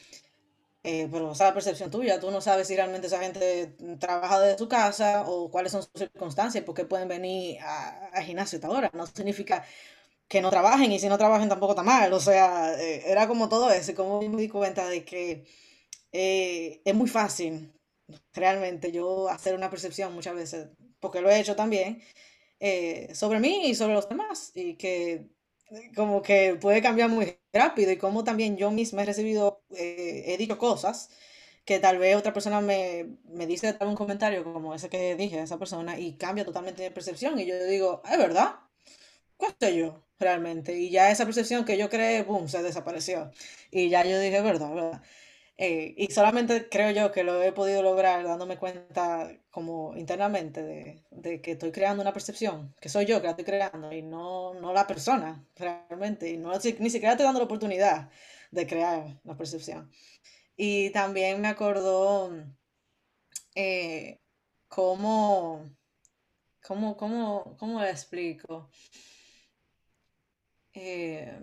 [0.82, 4.40] eh, pero o sea, la percepción tuya, tú no sabes si realmente esa gente trabaja
[4.40, 8.90] desde su casa o cuáles son sus circunstancias, porque pueden venir a, gimnasio esta hora.
[8.94, 9.64] No significa
[10.28, 12.12] que no trabajen y si no trabajen tampoco está mal.
[12.12, 13.92] O sea, eh, era como todo eso.
[13.92, 15.44] Y como me di cuenta de que
[16.12, 17.72] eh, es muy fácil
[18.34, 20.68] realmente yo hacer una percepción muchas veces,
[21.00, 22.02] porque lo he hecho también,
[23.14, 24.52] sobre mí y sobre los demás.
[24.54, 25.30] Y que
[25.94, 30.36] como que puede cambiar muy rápido y como también yo misma he recibido, eh, he
[30.36, 31.10] dicho cosas
[31.64, 35.44] que tal vez otra persona me, me dice un comentario como ese que dije a
[35.44, 38.56] esa persona y cambia totalmente de percepción y yo digo, es verdad,
[39.36, 40.76] ¿cuál soy yo realmente?
[40.78, 43.30] Y ya esa percepción que yo creé, boom, se desapareció.
[43.70, 45.02] Y ya yo dije, verdad, verdad.
[45.62, 50.62] Eh, y solamente creo yo que lo he podido lograr dándome cuenta como internamente
[51.10, 54.54] de, que estoy creando una percepción, que soy yo que la estoy creando y no,
[54.54, 56.30] no la persona realmente.
[56.30, 58.08] Y no, ni siquiera estoy dando la oportunidad
[58.50, 59.90] de crear la percepción.
[60.56, 62.32] Y también me acordó
[63.54, 64.18] eh,
[64.66, 65.70] cómo,
[66.66, 68.70] cómo, cómo, cómo le explico.
[70.72, 71.38] Eh,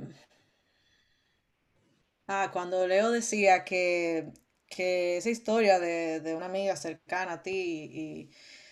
[2.28, 4.34] Ah, cuando Leo decía que,
[4.68, 7.52] que esa historia de, de una amiga cercana a ti
[7.94, 8.30] y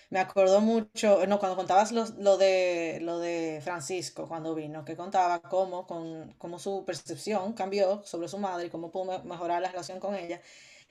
[0.10, 4.96] me acordó mucho, no, cuando contabas lo, lo de, lo de Francisco cuando vino, que
[4.98, 9.70] contaba cómo, con, cómo su percepción cambió sobre su madre y cómo pudo mejorar la
[9.72, 10.42] relación con ella.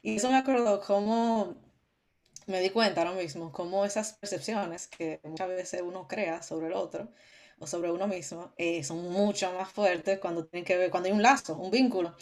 [0.02, 1.54] Y eso me acordó cómo
[2.46, 6.74] me di cuenta ahora mismo, cómo esas percepciones que muchas veces uno crea sobre el
[6.74, 7.08] otro
[7.58, 11.12] o sobre uno mismo eh, son mucho más fuertes cuando tienen que ver, cuando hay
[11.14, 12.14] un lazo, un vínculo.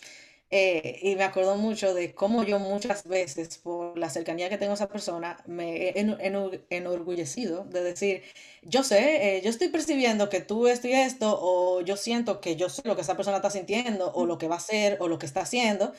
[0.54, 4.72] Eh, y me acuerdo mucho de cómo yo muchas veces, por la cercanía que tengo
[4.72, 5.94] a esa persona, me he
[6.68, 8.22] enorgullecido de decir,
[8.62, 12.56] yo sé, eh, yo estoy percibiendo que tú esto y esto, o yo siento que
[12.56, 15.08] yo sé lo que esa persona está sintiendo, o lo que va a hacer, o
[15.08, 15.94] lo que está haciendo.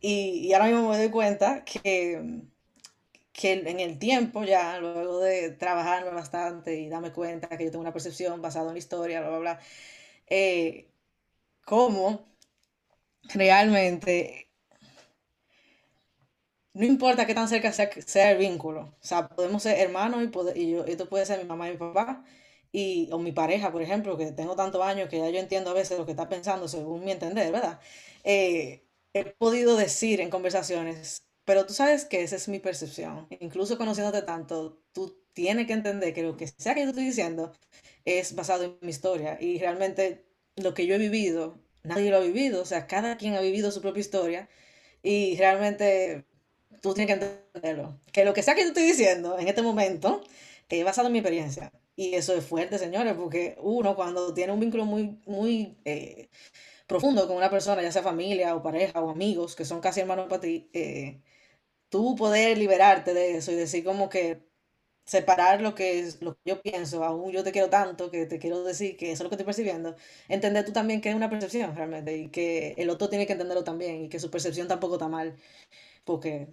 [0.00, 2.42] Y, y ahora mismo me doy cuenta que,
[3.32, 7.82] que en el tiempo ya, luego de trabajarme bastante y darme cuenta que yo tengo
[7.82, 9.60] una percepción basada en la historia, bla, bla, bla,
[10.28, 10.88] eh,
[11.64, 12.26] cómo
[13.34, 14.48] realmente,
[16.74, 20.22] no importa qué tan cerca sea, el vínculo, o sea, podemos ser hermanos
[20.54, 22.24] y, y yo, esto puede ser mi mamá y mi papá,
[22.72, 25.74] y, o mi pareja, por ejemplo, que tengo tantos años que ya yo entiendo a
[25.74, 27.80] veces lo que está pensando según mi entender, ¿verdad?
[28.24, 28.84] Eh,
[29.14, 34.22] he podido decir en conversaciones, pero tú sabes que esa es mi percepción, incluso conociéndote
[34.22, 37.52] tanto, tú tienes que entender que lo que sea que yo estoy diciendo
[38.04, 40.26] es basado en mi historia y realmente
[40.56, 43.70] lo que yo he vivido nadie lo ha vivido, o sea, cada quien ha vivido
[43.72, 44.48] su propia historia
[45.02, 46.24] y realmente
[46.82, 48.00] tú tienes que entenderlo.
[48.12, 50.22] Que lo que sea que te estoy diciendo en este momento
[50.68, 54.60] es basado en mi experiencia Y eso es fuerte, señores, porque uno cuando tiene un
[54.60, 56.28] vínculo muy, muy eh,
[56.86, 60.26] profundo con una persona, ya sea familia o pareja o amigos, que son casi hermanos
[60.28, 61.20] para ti, eh,
[61.90, 64.47] tú poder liberarte de eso y decir como que
[65.08, 68.38] separar lo que es lo que yo pienso, aún yo te quiero tanto, que te
[68.38, 69.96] quiero decir que eso es lo que estoy percibiendo,
[70.28, 73.64] entender tú también que es una percepción realmente y que el otro tiene que entenderlo
[73.64, 75.34] también y que su percepción tampoco está mal,
[76.04, 76.48] porque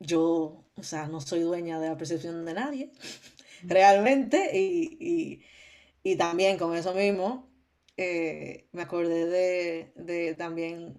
[0.00, 2.92] yo, o sea, no soy dueña de la percepción de nadie,
[3.64, 5.40] realmente, y,
[6.18, 7.48] también con eso mismo,
[7.96, 10.98] eh, me acordé de, de también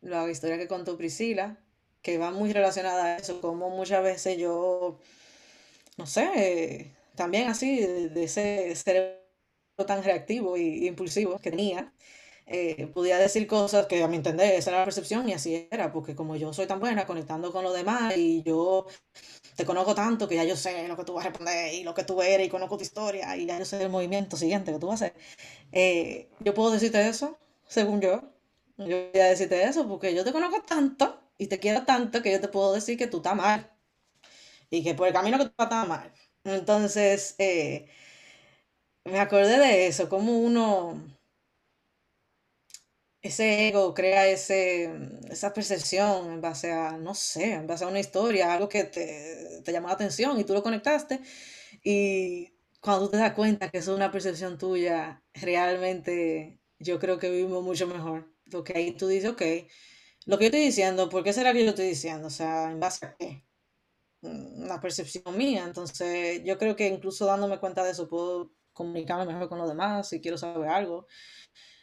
[0.00, 1.58] la historia que contó Priscila,
[2.02, 5.00] que va muy relacionada a eso, como muchas veces yo
[5.96, 9.16] no sé, también así, de, ese cerebro
[9.86, 11.92] tan reactivo e impulsivo que tenía,
[12.46, 15.92] eh, podía decir cosas que a mi entender esa era la percepción y así era,
[15.92, 18.86] porque como yo soy tan buena conectando con los demás y yo
[19.56, 21.94] te conozco tanto que ya yo sé lo que tú vas a responder y lo
[21.94, 24.78] que tú eres y conozco tu historia y ya yo sé el movimiento siguiente que
[24.78, 25.16] tú vas a hacer,
[25.72, 28.22] eh, yo puedo decirte eso, según yo,
[28.78, 32.32] yo voy a decirte eso porque yo te conozco tanto y te quiero tanto que
[32.32, 33.75] yo te puedo decir que tú estás mal
[34.70, 36.12] y que por el camino que tú estás mal.
[36.44, 37.88] Entonces, eh,
[39.06, 41.00] me acordé de eso, como uno,
[43.22, 44.90] ese ego crea ese,
[45.30, 49.62] esa percepción en base a, no sé, en base a una historia, algo que te,
[49.64, 51.20] te llamó la atención y tú lo conectaste.
[51.84, 57.18] Y cuando tú te das cuenta que eso es una percepción tuya, realmente yo creo
[57.18, 58.32] que vivimos mucho mejor.
[58.50, 59.42] Porque ahí tú dices, ok,
[60.26, 62.28] lo que yo estoy diciendo, ¿por qué será que yo estoy diciendo?
[62.28, 63.44] O sea, ¿en base a qué?
[64.26, 65.64] Una percepción mía.
[65.64, 70.08] Entonces, yo creo que incluso dándome cuenta de eso, puedo comunicarme mejor con los demás
[70.08, 71.06] si quiero saber algo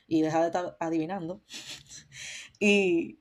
[0.08, 1.42] y dejar de estar adivinando.
[2.60, 3.20] y,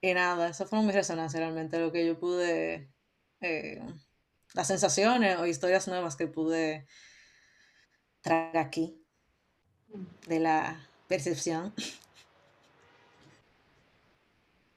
[0.00, 2.90] y, nada, eso fue mi resonancia realmente, lo que yo pude,
[3.40, 3.82] eh,
[4.54, 6.86] las sensaciones o historias nuevas que pude
[8.20, 9.00] traer aquí
[10.26, 11.72] de la percepción.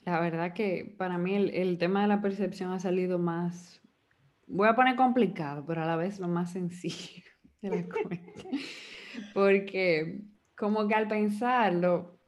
[0.06, 3.79] La verdad que para mí el, el, tema de la percepción ha salido más
[4.50, 7.24] voy a poner complicado, pero a la vez lo más sencillo
[7.62, 8.42] de la cuenta.
[9.34, 10.22] Porque
[10.56, 12.20] como que al pensarlo,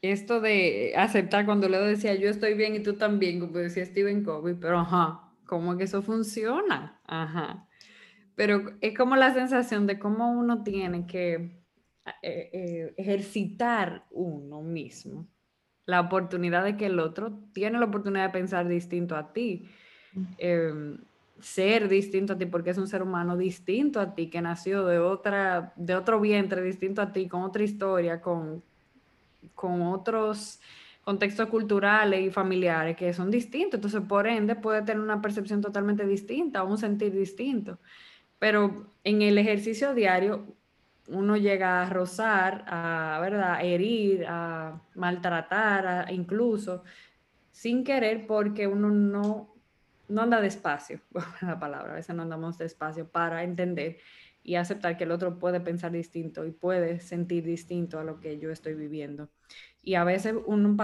[0.00, 4.24] esto de aceptar cuando Leo decía yo estoy bien y tú también, como decía Stephen
[4.24, 7.00] Covey, pero ajá, ¿cómo que eso funciona?
[7.04, 7.68] Ajá.
[8.34, 11.34] Pero es como la sensación de cómo uno tiene que
[12.22, 15.28] eh, eh, ejercitar uno mismo
[15.84, 19.68] la oportunidad de que el otro tiene la oportunidad de pensar distinto a ti
[21.40, 24.98] ser distinto a ti porque es un ser humano distinto a ti, que nació de,
[24.98, 28.62] otra, de otro vientre distinto a ti, con otra historia, con,
[29.54, 30.60] con otros
[31.02, 33.78] contextos culturales y familiares que son distintos.
[33.78, 37.78] Entonces, por ende, puede tener una percepción totalmente distinta, un sentir distinto.
[38.38, 40.44] Pero en el ejercicio diario,
[41.08, 43.64] uno llega a rozar, a, ¿verdad?
[43.64, 46.84] herir, a maltratar, incluso
[47.50, 49.57] sin querer, porque uno no
[50.08, 51.00] no anda despacio,
[51.42, 53.98] la palabra, a veces no andamos despacio para entender
[54.42, 58.38] y aceptar que el otro puede pensar distinto y puede sentir distinto a lo que
[58.38, 59.28] yo estoy viviendo.
[59.82, 60.76] Y a veces uno,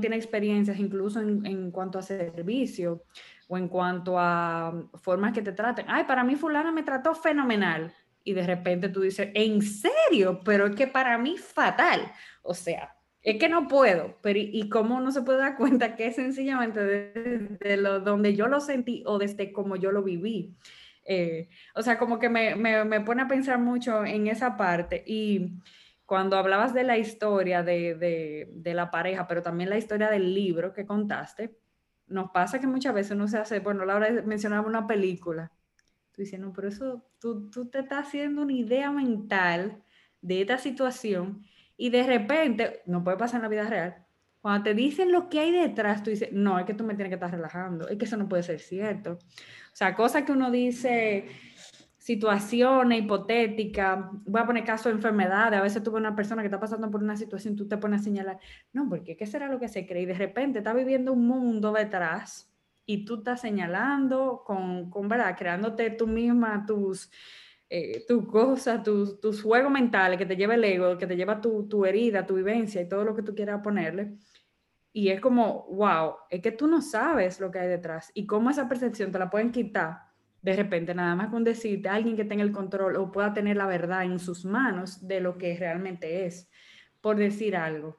[0.00, 3.04] tiene experiencias incluso en, en, cuanto a servicio
[3.48, 5.86] o en cuanto a formas que te traten.
[5.88, 7.94] Ay, para mí fulana me trató fenomenal.
[8.24, 10.40] Y de repente tú dices, ¿en serio?
[10.44, 12.12] Pero es que para mí fatal.
[12.42, 16.06] O sea, es que no puedo, pero ¿y cómo uno se puede dar cuenta que
[16.06, 20.56] es sencillamente de, lo, donde yo lo sentí o desde cómo yo lo viví?
[21.04, 25.02] Eh, o sea, como que me, me, me, pone a pensar mucho en esa parte
[25.06, 25.52] y
[26.06, 30.34] cuando hablabas de la historia de, de, de, la pareja, pero también la historia del
[30.34, 31.58] libro que contaste,
[32.06, 35.50] nos pasa que muchas veces uno se hace, bueno, Laura mencionaba una película,
[36.12, 39.82] tú dices, no, pero eso, tú, tú te estás haciendo una idea mental
[40.20, 41.44] de esta situación
[41.76, 44.04] y de repente, no puede pasar en la vida real,
[44.40, 47.10] cuando te dicen lo que hay detrás, tú dices, no, es que tú me tienes
[47.10, 49.12] que estar relajando, es que eso no puede ser cierto.
[49.12, 51.26] O sea, cosas que uno dice,
[51.96, 56.58] situaciones hipotéticas, voy a poner caso de enfermedades, a veces tuve una persona que está
[56.58, 58.40] pasando por una situación, tú te pones a señalar,
[58.72, 60.02] no, porque ¿qué será lo que se cree?
[60.02, 62.52] Y de repente está viviendo un mundo detrás
[62.84, 65.36] y tú estás señalando con, con ¿verdad?
[65.38, 67.12] Creándote tú misma tus
[67.74, 71.40] eh, tu cosa, tus, tus juegos mentales que te lleva el ego, que te lleva
[71.40, 74.12] tu, tu herida, tu vivencia y todo lo que tú quieras ponerle.
[74.92, 78.50] Y es como, wow, es que tú no sabes lo que hay detrás y cómo
[78.50, 80.00] esa percepción te la pueden quitar
[80.42, 83.56] de repente, nada más con decirte a alguien que tenga el control o pueda tener
[83.56, 86.50] la verdad en sus manos de lo que realmente es,
[87.00, 87.96] por decir algo.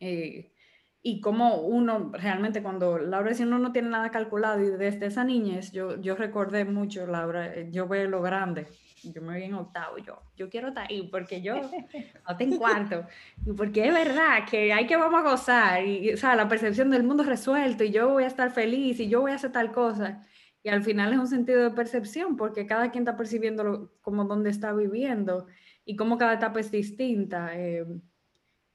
[0.00, 0.54] Eh,
[1.02, 5.24] y como uno realmente cuando Laura decía uno no tiene nada calculado y desde esa
[5.24, 8.66] niñez yo, yo recordé mucho, Laura, eh, yo veo lo grande
[9.02, 11.54] yo me voy en octavo, yo, yo quiero estar ahí porque yo
[12.28, 13.06] no tengo cuarto.
[13.44, 15.84] Y porque es verdad que hay que vamos a gozar.
[15.84, 19.08] Y, o sea, la percepción del mundo resuelto y yo voy a estar feliz y
[19.08, 20.24] yo voy a hacer tal cosa.
[20.62, 24.50] Y al final es un sentido de percepción porque cada quien está percibiendo como donde
[24.50, 25.46] está viviendo
[25.84, 27.50] y cómo cada etapa es distinta.
[27.54, 27.86] Eh,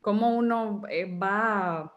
[0.01, 1.93] cómo uno eh, va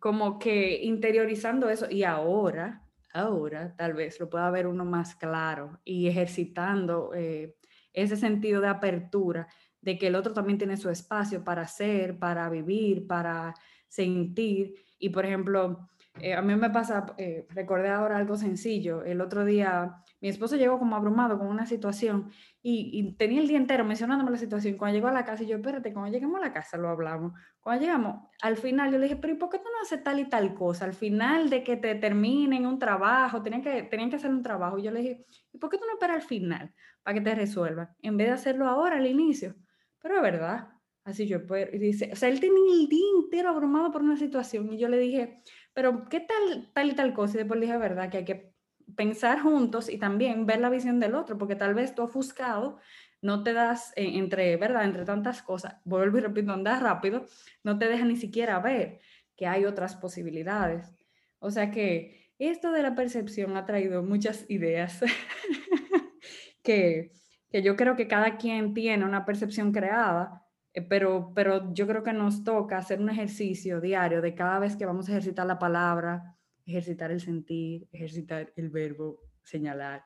[0.00, 2.82] como que interiorizando eso y ahora,
[3.12, 7.54] ahora tal vez lo pueda ver uno más claro y ejercitando eh,
[7.92, 9.46] ese sentido de apertura,
[9.80, 13.54] de que el otro también tiene su espacio para ser, para vivir, para
[13.88, 14.74] sentir.
[14.98, 19.44] Y por ejemplo, eh, a mí me pasa, eh, recordé ahora algo sencillo, el otro
[19.44, 22.30] día mi esposo llegó como abrumado con una situación
[22.62, 24.76] y, tenía el día entero mencionándome la situación.
[24.76, 27.32] Cuando llegó a la casa, yo, espérate, cuando lleguemos a la casa lo hablamos.
[27.60, 30.20] Cuando llegamos, al final yo le dije, pero ¿y por qué tú no haces tal
[30.20, 30.84] y tal cosa?
[30.84, 34.78] Al final de que te terminen un trabajo, tenían que, tenían que hacer un trabajo.
[34.78, 37.34] Y yo le dije, ¿y por qué tú no esperas al final para que te
[37.34, 37.88] resuelvan?
[38.02, 39.56] En vez de hacerlo ahora, al inicio.
[40.00, 40.68] Pero es verdad,
[41.04, 41.66] así yo puedo.
[41.72, 44.70] Y dice, o sea, él tenía el día entero abrumado por una situación.
[44.70, 45.42] Y yo le dije,
[45.72, 47.36] pero ¿qué tal tal y tal cosa?
[47.36, 48.50] Y después le dije, verdad, que hay que
[48.96, 52.78] pensar juntos y también ver la visión del otro, porque tal vez tú ofuscado
[53.22, 54.84] no te das eh, entre, ¿verdad?
[54.84, 57.26] Entre tantas cosas, vuelvo y repito, andar rápido,
[57.62, 59.00] no te deja ni siquiera ver
[59.36, 60.92] que hay otras posibilidades.
[61.38, 65.00] O sea que esto de la percepción ha traído muchas ideas
[66.62, 67.12] que,
[67.50, 72.02] que yo creo que cada quien tiene una percepción creada, eh, pero, pero yo creo
[72.02, 75.58] que nos toca hacer un ejercicio diario de cada vez que vamos a ejercitar la
[75.58, 76.36] palabra,
[76.70, 80.04] ejercitar el sentir, ejercitar el verbo, señalar.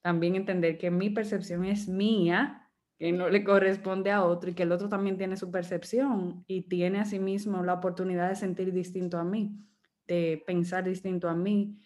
[0.00, 4.62] También entender que mi percepción es mía, que no le corresponde a otro y que
[4.62, 8.72] el otro también tiene su percepción y tiene a sí mismo la oportunidad de sentir
[8.72, 9.58] distinto a mí,
[10.06, 11.80] de pensar distinto a mí.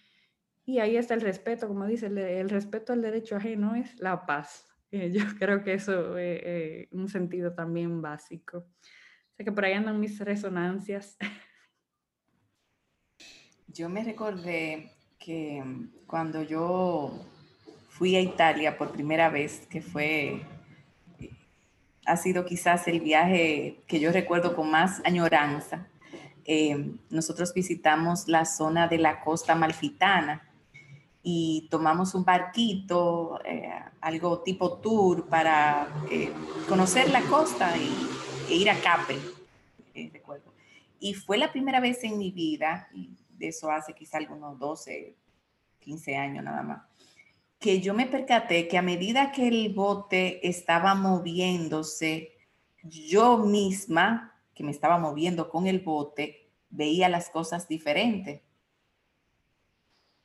[0.65, 4.69] Y ahí está el respeto, como dice, el, respeto al derecho ajeno es la paz.
[4.93, 8.59] Eh, yo creo que eso es eh, un sentido también básico.
[8.59, 11.19] O sea que por ahí andan mis resonancias.
[13.77, 15.63] Yo me recordé que
[16.07, 17.13] cuando yo
[17.91, 20.41] fui a Italia por primera vez, que fue,
[22.07, 25.89] ha sido quizás el viaje que yo recuerdo con más añoranza,
[26.47, 30.49] eh, nosotros visitamos la zona de la costa malfitana
[31.23, 33.69] y tomamos un barquito, eh,
[34.01, 36.33] algo tipo tour para eh,
[36.67, 38.09] conocer la costa y,
[38.49, 39.19] e ir a Capri.
[40.99, 42.89] Y fue la primera vez en mi vida,
[43.39, 45.17] de eso hace quizá algunos 12,
[45.81, 46.83] 15 años nada más,
[47.59, 52.37] que yo me percaté que a medida que el bote estaba moviéndose,
[52.83, 58.43] yo misma, que me estaba moviendo con el bote, veía las cosas diferentes.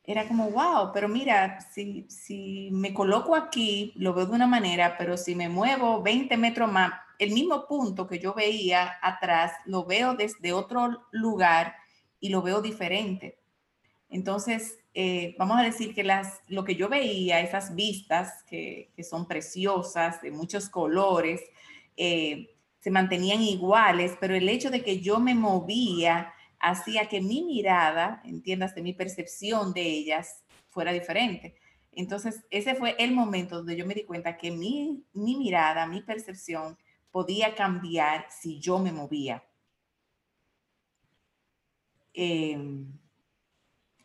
[0.03, 4.97] Era como, wow, pero mira, si, si me coloco aquí, lo veo de una manera,
[4.97, 9.85] pero si me muevo 20 metros más, el mismo punto que yo veía atrás, lo
[9.85, 11.75] veo desde otro lugar
[12.21, 13.37] y lo veo diferente.
[14.09, 19.03] Entonces, eh, vamos a decir que las, lo que yo veía, esas vistas que, que
[19.03, 21.41] son preciosas, de muchos colores,
[21.97, 27.43] eh, se mantenían iguales, pero el hecho de que yo me movía hacía que mi
[27.43, 31.55] mirada, entiendas, de mi percepción de ellas fuera diferente.
[31.91, 36.01] Entonces, ese fue el momento donde yo me di cuenta que mi, mi mirada, mi
[36.01, 36.77] percepción
[37.11, 39.43] podía cambiar si yo me movía.
[42.13, 42.91] Em,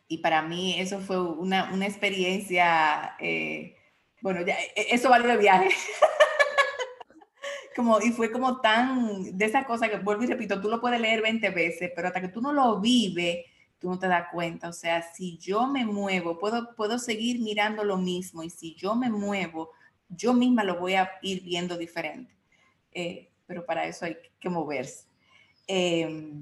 [0.07, 3.75] y para mí eso fue una, una experiencia, eh,
[4.21, 5.69] bueno, ya, e, eso valió el viaje.
[7.75, 10.99] como, y fue como tan, de esa cosa que vuelvo y repito, tú lo puedes
[10.99, 13.45] leer 20 veces, pero hasta que tú no lo vives,
[13.79, 14.69] tú no te das cuenta.
[14.69, 18.95] O sea, si yo me muevo, puedo, puedo seguir mirando lo mismo y si yo
[18.95, 19.71] me muevo,
[20.09, 22.35] yo misma lo voy a ir viendo diferente.
[22.91, 25.05] Eh, pero para eso hay que moverse.
[25.67, 26.33] Eh,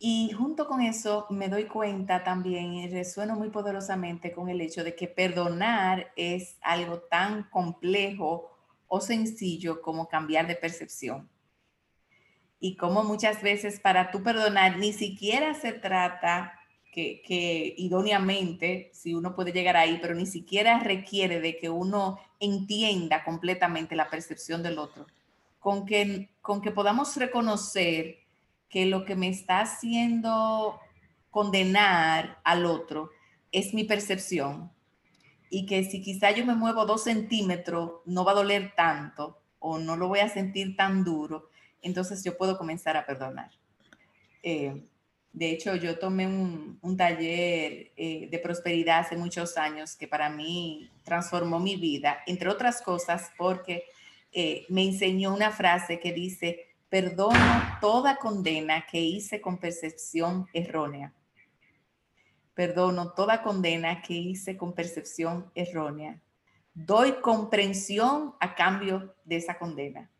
[0.00, 4.84] y junto con eso me doy cuenta también y resueno muy poderosamente con el hecho
[4.84, 11.28] de que perdonar es algo tan complejo o sencillo como cambiar de percepción.
[12.60, 16.54] Y como muchas veces para tú perdonar ni siquiera se trata
[16.92, 22.20] que, que idóneamente, si uno puede llegar ahí, pero ni siquiera requiere de que uno
[22.38, 25.06] entienda completamente la percepción del otro.
[25.58, 28.27] Con que, con que podamos reconocer
[28.68, 30.78] que lo que me está haciendo
[31.30, 33.10] condenar al otro
[33.52, 34.70] es mi percepción
[35.50, 39.78] y que si quizá yo me muevo dos centímetros no va a doler tanto o
[39.78, 41.48] no lo voy a sentir tan duro,
[41.82, 43.50] entonces yo puedo comenzar a perdonar.
[44.42, 44.84] Eh,
[45.32, 50.90] De hecho, yo tomé un, taller eh, de prosperidad hace muchos años que para mí
[51.04, 53.84] transformó mi vida, entre otras cosas porque
[54.32, 61.12] eh, me enseñó una frase que dice, perdono toda condena que hice con percepción errónea.
[62.54, 66.20] Perdono toda condena que hice con percepción errónea.
[66.74, 70.10] Doy comprensión a cambio de esa condena.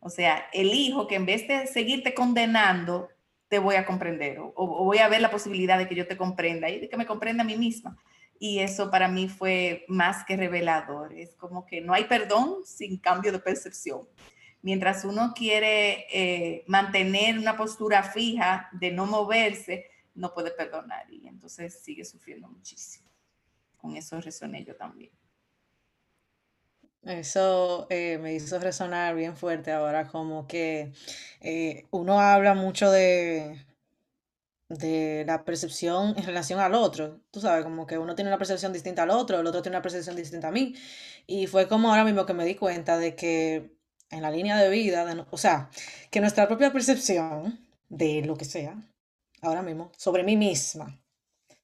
[0.00, 3.08] O sea, elijo que en vez de seguirte condenando,
[3.48, 4.52] te voy a comprender o,
[4.84, 7.42] voy a ver la posibilidad de que yo te comprenda y de que me comprenda
[7.42, 7.96] a mí misma.
[8.38, 11.12] Y eso para mí fue más que revelador.
[11.12, 14.02] Es como que no hay perdón sin cambio de percepción.
[14.66, 19.86] Mientras uno quiere eh, mantener una postura fija de no moverse,
[20.16, 23.08] no puede perdonar y entonces sigue sufriendo muchísimo.
[23.76, 25.12] Con eso resoné yo también.
[27.04, 30.90] Eso eh, me hizo resonar bien fuerte ahora, como que
[31.40, 33.64] eh, uno habla mucho de,
[34.68, 37.20] de la percepción en relación al otro.
[37.30, 39.82] Tú sabes, como que uno tiene una percepción distinta al otro, el otro tiene una
[39.82, 40.74] percepción distinta a mí.
[41.28, 43.75] Y fue como ahora mismo que me di cuenta de que
[44.10, 45.70] en la línea de vida, o sea,
[46.10, 48.76] que nuestra propia percepción de lo que sea,
[49.42, 51.00] ahora mismo, sobre mí misma,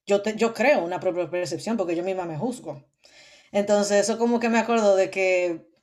[0.05, 2.83] yo, te, yo creo una propia percepción porque yo misma me juzgo.
[3.51, 5.73] Entonces, eso como que me acuerdo de que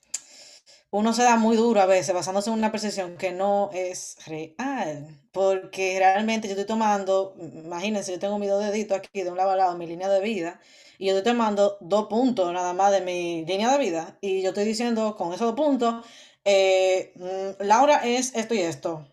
[0.93, 5.07] uno se da muy duro a veces basándose en una percepción que no es real,
[5.31, 9.53] porque realmente yo estoy tomando, imagínense, yo tengo mi dos deditos aquí de un lado
[9.53, 10.61] a lado, mi línea de vida,
[10.99, 14.49] y yo estoy tomando dos puntos nada más de mi línea de vida, y yo
[14.49, 16.05] estoy diciendo con esos dos puntos,
[16.45, 19.07] eh, mm, Laura es esto y esto.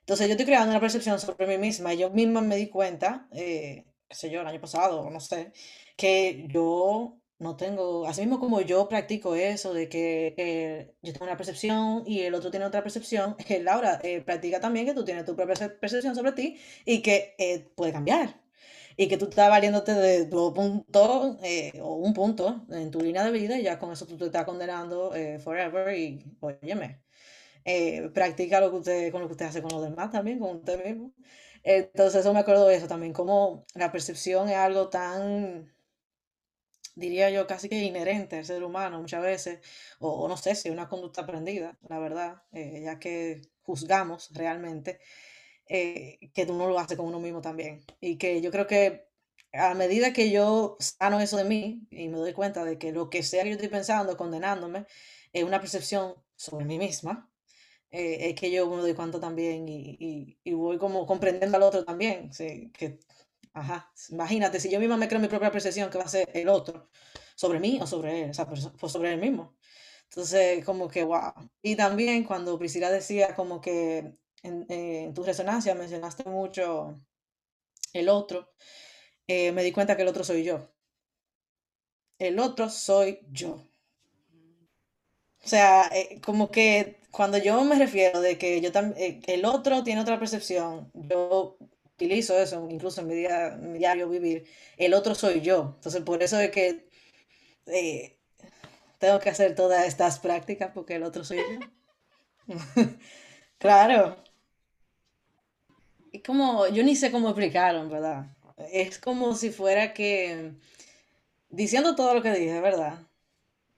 [0.00, 3.28] Entonces yo estoy creando una percepción sobre mí misma, y yo misma me di cuenta,
[3.32, 5.52] eh, qué sé yo, el año pasado, no sé,
[5.96, 11.36] que yo no tengo, así mismo como yo practico eso de que yo tengo una
[11.36, 15.36] percepción y el otro tiene otra percepción, Laura eh, practica también que tú tienes tu
[15.36, 18.47] propia percepción sobre ti y que eh, puede cambiar.
[19.00, 21.36] Y que tú estás valiéndote de dos puntos
[21.80, 24.44] o un punto en tu línea de vida y ya con eso tú te estás
[24.44, 25.12] condenando
[25.44, 27.00] forever y óyeme,
[28.12, 30.84] practica lo que usted, con lo que usted hace con los demás también, con usted
[30.84, 31.12] mismo.
[31.62, 35.72] Entonces eso me acuerdo de eso también, como la percepción es algo tan
[36.96, 39.60] diría yo, casi que inherente al ser humano muchas veces,
[40.00, 44.98] o, no sé si una conducta aprendida, la verdad, eh, ya que juzgamos realmente,
[45.68, 47.84] eh, que uno lo hace con uno mismo también.
[48.00, 49.08] Y que yo creo que
[49.52, 53.10] a medida que yo sano eso de mí y me doy cuenta de que lo
[53.10, 54.86] que sea que yo estoy pensando, condenándome,
[55.32, 57.30] es una percepción sobre mí misma,
[57.90, 61.84] eh, es que yo me doy cuenta también y, y, voy como comprendiendo al otro
[61.84, 62.98] también, sí, que
[63.54, 66.48] Ajá, imagínate, si yo misma me creo mi propia percepción, que va a ser el
[66.48, 66.88] otro?
[67.34, 68.30] ¿Sobre mí o sobre él?
[68.30, 69.56] O sea, pues sobre él mismo.
[70.04, 71.32] Entonces, como que, wow.
[71.62, 77.00] Y también cuando Priscila decía como que en, en tu resonancia mencionaste mucho
[77.92, 78.52] el otro,
[79.26, 80.70] eh, me di cuenta que el otro soy yo.
[82.18, 83.68] El otro soy yo.
[85.44, 89.44] O sea, eh, como que cuando yo me refiero de que yo también, eh, el
[89.44, 91.56] otro tiene otra percepción, yo
[91.94, 95.74] utilizo eso incluso en mi, diario vivir, el otro soy yo.
[95.76, 96.88] Entonces, por eso es que
[97.66, 98.18] eh,
[98.98, 102.54] tengo que hacer todas estas prácticas porque el otro soy yo.
[103.58, 104.16] claro.
[106.10, 108.26] Y como, yo ni sé cómo explicarlo, verdad.
[108.72, 110.52] Es como si fuera que,
[111.50, 112.98] diciendo todo lo que dije, ¿verdad?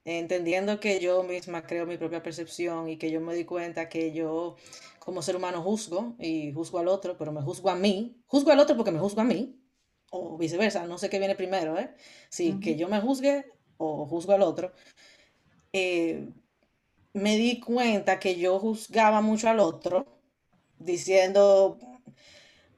[0.04, 4.12] Entendiendo que yo misma creo mi propia percepción y que yo me di cuenta que
[4.12, 4.56] yo
[4.98, 8.16] como ser humano juzgo y juzgo al otro, pero me juzgo a mí.
[8.26, 9.60] Juzgo al otro porque me juzgo a mí,
[10.10, 11.94] o viceversa, no sé qué viene primero, ¿eh?
[12.28, 13.46] Si que yo me juzgue
[13.78, 14.72] o juzgo al otro.
[15.72, 16.28] Eh,
[17.12, 20.06] me di cuenta que yo juzgaba mucho al otro,
[20.78, 21.78] diciendo,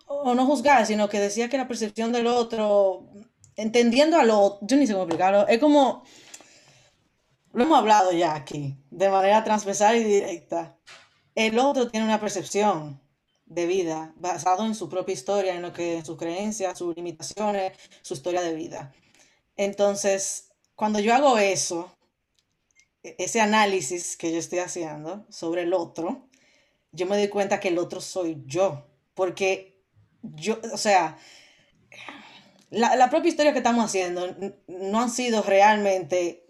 [0.06, 3.08] o no juzgar, sino que decía que la percepción del otro,
[3.56, 6.04] entendiendo a lo, yo ni sé cómo explicarlo, es como,
[7.52, 10.76] lo hemos hablado ya aquí, de manera transversal y directa.
[11.34, 13.00] El otro tiene una percepción
[13.46, 17.72] de vida basado en su propia historia, en lo que en sus creencias, sus limitaciones,
[18.02, 18.94] su historia de vida.
[19.56, 21.90] Entonces, cuando yo hago eso,
[23.02, 26.28] e-, ese análisis que yo estoy haciendo sobre el otro,
[26.92, 29.82] yo me doy cuenta que el otro soy yo, porque
[30.22, 31.18] yo, o sea,
[32.70, 34.36] la, la propia historia que estamos haciendo
[34.66, 36.46] no han sido realmente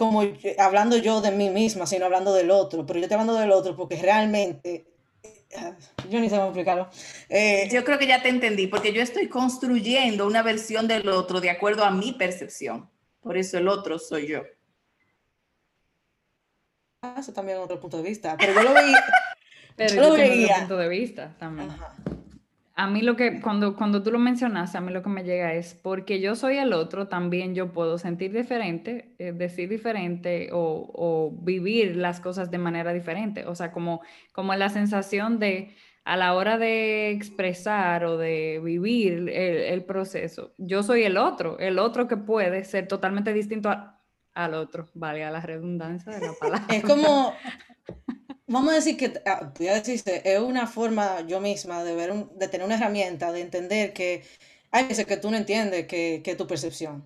[0.00, 0.22] como
[0.58, 3.76] hablando yo de mí misma, sino hablando del otro, pero yo estoy hablando del otro
[3.76, 4.86] porque realmente,
[5.22, 5.74] eh,
[6.08, 6.88] yo ni sé cómo explicarlo.
[7.28, 11.42] Eh, yo creo que ya te entendí, porque yo estoy construyendo una versión del otro
[11.42, 12.88] de acuerdo a mi percepción,
[13.20, 14.42] por eso el otro soy yo.
[17.02, 19.04] Ah, eso también es otro punto de vista, pero yo lo veía.
[19.80, 20.58] Pero yo lo veía.
[20.58, 21.70] punto de vista también.
[22.76, 25.54] a mí lo que, cuando, cuando tú lo mencionaste, a mí lo que me llega
[25.54, 30.90] es, porque yo soy el otro, también yo puedo sentir diferente, eh, decir diferente o,
[30.94, 33.46] o, vivir las cosas de manera diferente.
[33.46, 34.02] O sea, como,
[34.32, 35.74] como la sensación de,
[36.04, 41.58] a la hora de expresar o de vivir el, el proceso, yo soy el otro,
[41.58, 43.70] el otro que puede ser totalmente distinto
[44.34, 46.66] al otro, valga la redundancia de la palabra.
[46.74, 47.32] Es como,
[48.50, 52.12] vamos a decir que, ah, voy a decirte, es una forma yo misma de ver,
[52.14, 54.24] de tener una herramienta, de entender que
[54.72, 57.04] hay veces que tú no entiendes que, que tu percepción.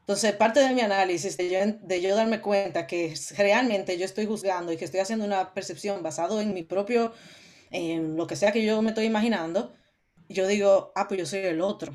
[0.00, 4.26] Entonces, parte de mi análisis, de yo, de yo, darme cuenta que realmente yo estoy
[4.26, 7.12] juzgando y que estoy haciendo una percepción basado en mi propio,
[7.70, 9.74] en lo que sea que yo me estoy imaginando,
[10.28, 11.92] yo digo, ah, pues yo soy el otro.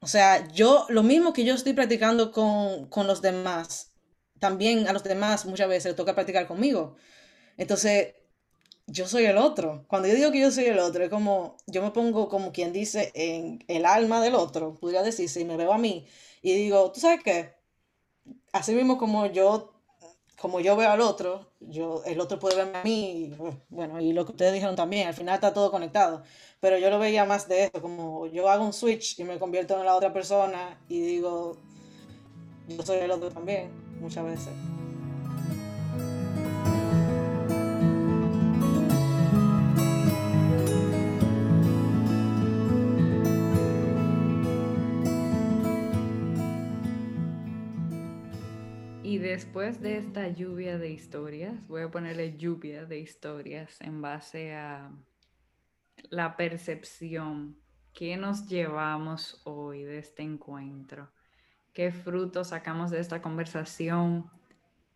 [0.00, 3.92] O sea, yo, lo mismo que yo estoy practicando con, con los demás,
[4.38, 6.96] también a los demás muchas veces les toca practicar conmigo.
[7.56, 8.14] Entonces,
[8.88, 9.84] yo soy el otro.
[9.86, 12.72] Cuando yo digo que yo soy el otro, es como, yo me pongo como quien
[12.72, 16.06] dice en el alma del otro, podría decirse, y me veo a mí
[16.42, 17.54] y digo, ¿tú sabes qué?
[18.52, 19.74] Así mismo como yo,
[20.40, 23.34] como yo veo al otro, yo, el otro puede verme a mí,
[23.68, 26.22] bueno, y lo que ustedes dijeron también, al final está todo conectado.
[26.60, 29.78] Pero yo lo veía más de eso, como yo hago un switch y me convierto
[29.78, 31.56] en la otra persona y digo,
[32.68, 34.54] yo soy el otro también muchas veces.
[49.02, 54.54] Y después de esta lluvia de historias, voy a ponerle lluvia de historias en base
[54.54, 54.92] a
[56.10, 57.56] la percepción
[57.94, 61.10] que nos llevamos hoy de este encuentro
[61.78, 64.28] qué frutos sacamos de esta conversación,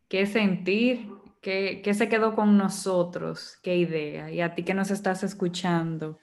[0.09, 4.33] qué sentir, qué, se quedó con nosotros, qué idea.
[4.33, 6.18] Y a ti que nos estás escuchando,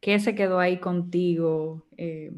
[0.00, 2.34] qué se quedó ahí contigo, eh,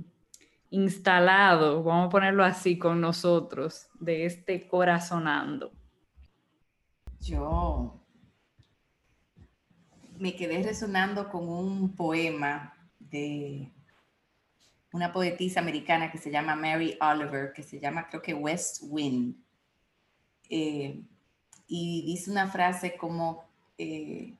[0.70, 5.72] instalado, vamos a ponerlo así, con nosotros, de este corazonando.
[7.18, 8.00] Yo
[10.20, 13.72] me quedé resonando con un poema de
[14.93, 19.37] una poetisa americana que se llama Mary Oliver, que se llama creo que West Wind.
[20.49, 21.03] Eh,
[21.66, 23.45] y dice una frase como,
[23.78, 24.34] eh,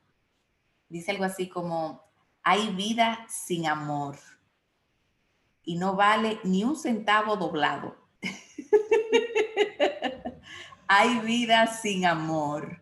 [0.89, 2.05] dice algo así como,
[2.43, 4.17] hay vida sin amor
[5.65, 7.97] y no vale ni un centavo doblado.
[10.87, 12.81] hay vida sin amor.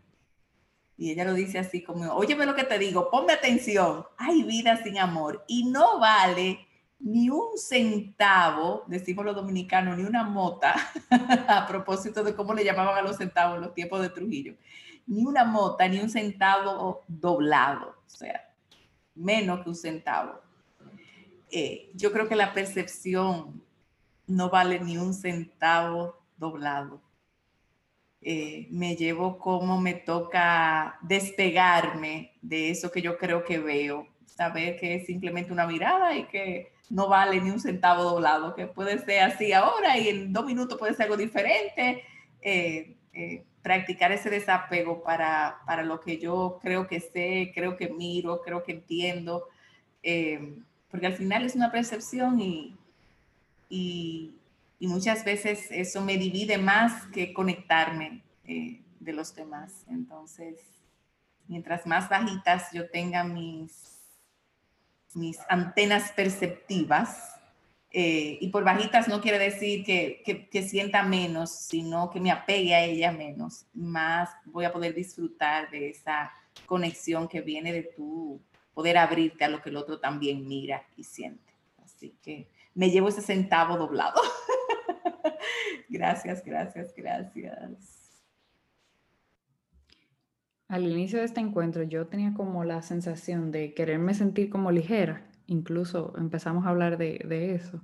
[0.97, 4.81] Y ella lo dice así como, óyeme lo que te digo, ponme atención, hay vida
[4.83, 6.69] sin amor y no vale
[7.05, 10.74] ni un centavo, decimos los dominicanos, ni una mota,
[11.48, 14.55] a propósito de cómo le llamaban a los centavos en los tiempos de Trujillo,
[15.07, 18.50] ni una mota, ni un centavo doblado, o sea,
[19.14, 20.40] menos que un centavo.
[21.50, 23.62] Eh, yo creo que la percepción
[24.26, 27.02] no vale ni un centavo doblado.
[28.22, 34.78] Eh, me llevo como me toca despegarme de eso que yo creo que veo, saber
[34.80, 39.05] que es simplemente una mirada y que no vale ni un centavo doblado, que puede
[39.05, 42.05] ser así ahora y en dos minutos puede ser algo diferente.
[42.40, 47.88] Eh, eh, practicar ese desapego para, para, lo que yo creo que sé, creo que
[47.88, 49.49] miro, creo que entiendo,
[50.05, 50.55] eh,
[50.88, 52.76] porque al final es una percepción y,
[53.68, 54.36] y,
[54.78, 59.84] y, muchas veces eso me divide más que conectarme de los demás.
[59.88, 60.61] Entonces,
[61.49, 63.93] mientras más bajitas yo tenga mis
[65.15, 67.31] mis antenas perceptivas.
[67.91, 72.75] Eh, y por bajitas no quiere decir que, que, sienta menos, sino que me apegue
[72.75, 73.67] a ella menos.
[73.73, 76.33] Más voy a poder disfrutar de esa
[76.67, 78.41] conexión que viene de tu
[78.75, 81.55] poder abrirte a lo que el otro también mira y siente.
[81.85, 84.21] Así que me llevo ese centavo doblado.
[85.89, 88.03] gracias, gracias, gracias.
[90.69, 95.27] Al inicio de este encuentro yo tenía como la sensación de quererme sentir como ligera,
[95.47, 97.83] incluso empezamos a hablar de, eso.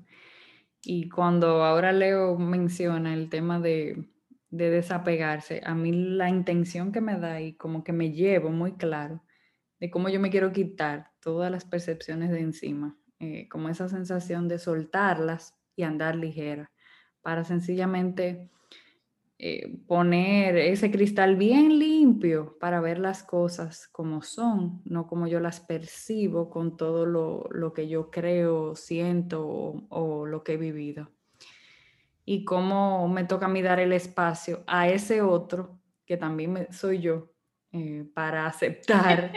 [0.83, 4.09] Y cuando ahora Leo menciona el tema de,
[4.49, 9.23] desapegarse, a mí la intención que me da y como que me llevo muy claro
[9.79, 14.49] de cómo yo me quiero quitar todas las percepciones de encima, eh, como esa sensación
[14.49, 16.71] de soltarlas y andar ligera,
[17.23, 18.51] para sencillamente
[19.43, 25.41] eh, poner ese cristal bien limpio para ver las cosas como son, no como yo
[25.41, 31.11] las percibo con todo lo, que yo creo, siento o, lo que he vivido.
[32.27, 36.99] Y cómo me toca a mí dar el espacio a ese otro, que también soy
[36.99, 37.33] yo,
[37.73, 39.33] eh, para aceptar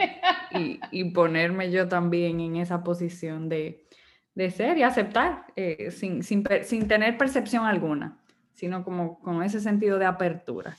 [0.90, 3.86] y, ponerme yo también en esa posición de,
[4.50, 6.42] ser y aceptar eh, sin,
[6.86, 8.18] tener percepción alguna,
[8.54, 10.76] sino como con ese sentido de apertura.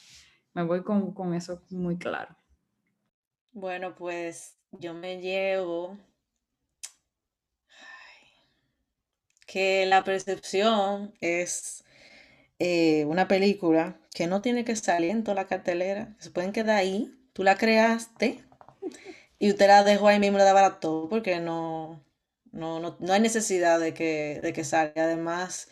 [0.54, 2.36] Me voy con, con eso muy claro.
[3.52, 5.98] Bueno, pues yo me llevo
[9.46, 11.84] que la percepción es
[12.60, 16.78] eh, una película que no tiene que salir en toda la cartelera, se pueden quedar
[16.78, 18.44] ahí, tú la creaste
[19.40, 22.04] y usted la dejó ahí mismo, la daba todo, porque no,
[22.52, 25.04] no, no, no, hay necesidad de que, de que salga.
[25.04, 25.70] Además,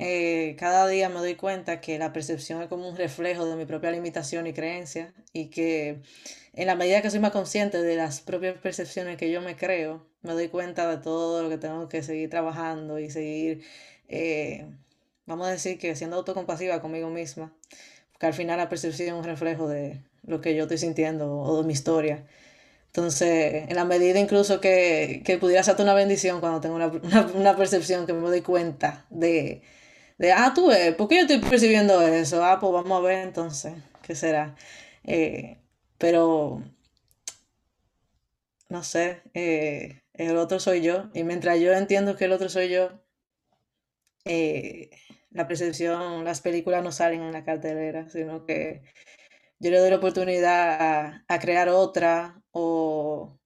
[0.00, 3.66] eh, cada día me doy cuenta que la percepción es como un reflejo de mi
[3.66, 6.00] propia limitación y creencia y que
[6.54, 10.06] en la medida que soy más consciente de las propias percepciones que yo me creo,
[10.22, 13.64] me doy cuenta de todo lo que tengo que seguir trabajando y seguir,
[14.08, 14.66] eh,
[15.26, 17.52] vamos a decir que siendo autocompasiva conmigo misma,
[18.12, 21.60] porque al final la percepción es un reflejo de lo que yo estoy sintiendo o
[21.60, 22.24] de mi historia.
[22.86, 26.88] Entonces, en la medida incluso que, que pudiera ser una bendición cuando tengo una,
[27.34, 29.62] una percepción que me doy cuenta de
[30.18, 32.44] de, ah, tú ves, ¿por qué yo estoy percibiendo eso?
[32.44, 34.56] Ah, pues vamos a ver entonces, ¿qué será?
[35.04, 35.58] Eh,
[35.98, 36.62] pero,
[38.68, 42.68] no sé, eh, el otro soy yo, y mientras yo entiendo que el otro soy
[42.68, 42.90] yo,
[44.24, 44.90] eh,
[45.30, 48.82] la percepción, las películas no salen en la cartelera, sino que
[49.60, 53.37] yo le doy la oportunidad a crear otra o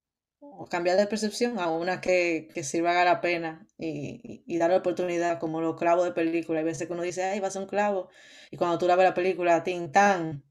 [0.70, 5.38] cambiar de percepción a una que, que sirva la pena y, y, dar la oportunidad,
[5.40, 6.61] como los clavos de película.
[6.61, 8.09] Hay veces que uno dice, ay, va a ser un clavo,
[8.50, 10.44] y cuando tú la ves la película, tin, tan,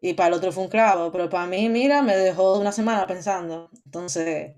[0.00, 3.06] y para el otro fue un clavo, pero para mí, mira, me dejó una semana
[3.06, 3.70] pensando.
[3.84, 4.54] Entonces,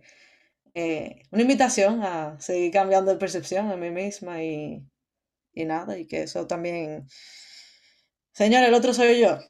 [0.75, 4.85] eh, una invitación a seguir cambiando de percepción a mí misma y,
[5.55, 7.07] y nada, y que eso también...
[8.33, 9.39] Señor, el otro soy yo.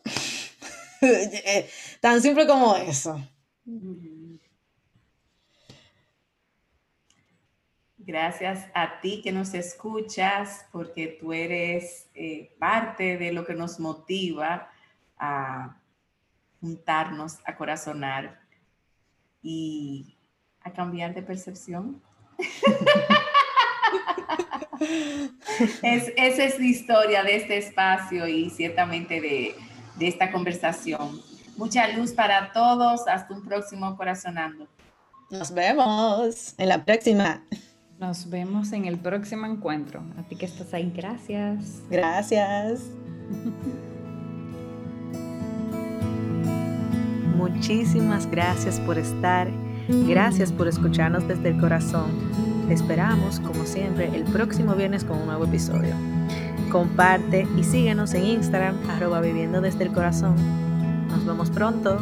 [1.01, 1.69] Eh,
[2.01, 3.16] tan simple como eso.
[8.09, 13.79] Gracias a ti que nos escuchas, porque tú eres eh, parte de lo que nos
[13.79, 14.71] motiva
[15.19, 15.77] a
[16.59, 18.41] juntarnos, a corazonar
[19.43, 20.17] y
[20.63, 22.01] a cambiar de percepción.
[25.83, 29.55] esa es la historia de este espacio y ciertamente de,
[29.97, 31.21] de esta conversación.
[31.59, 33.07] Mucha luz para todos.
[33.07, 34.67] Hasta un próximo Corazonando.
[35.29, 37.43] Nos vemos en la próxima.
[37.99, 40.01] Nos vemos en el próximo encuentro.
[40.17, 41.83] A ti que estás ahí, gracias.
[41.91, 42.93] Gracias.
[47.37, 49.49] Muchísimas gracias por estar.
[50.07, 52.13] Gracias por escucharnos desde el corazón.
[52.71, 55.95] esperamos, como siempre, el próximo viernes con un nuevo episodio.
[56.71, 60.37] Comparte y síguenos en Instagram, arroba viviendo desde el corazón.
[61.09, 61.99] Nos vemos pronto.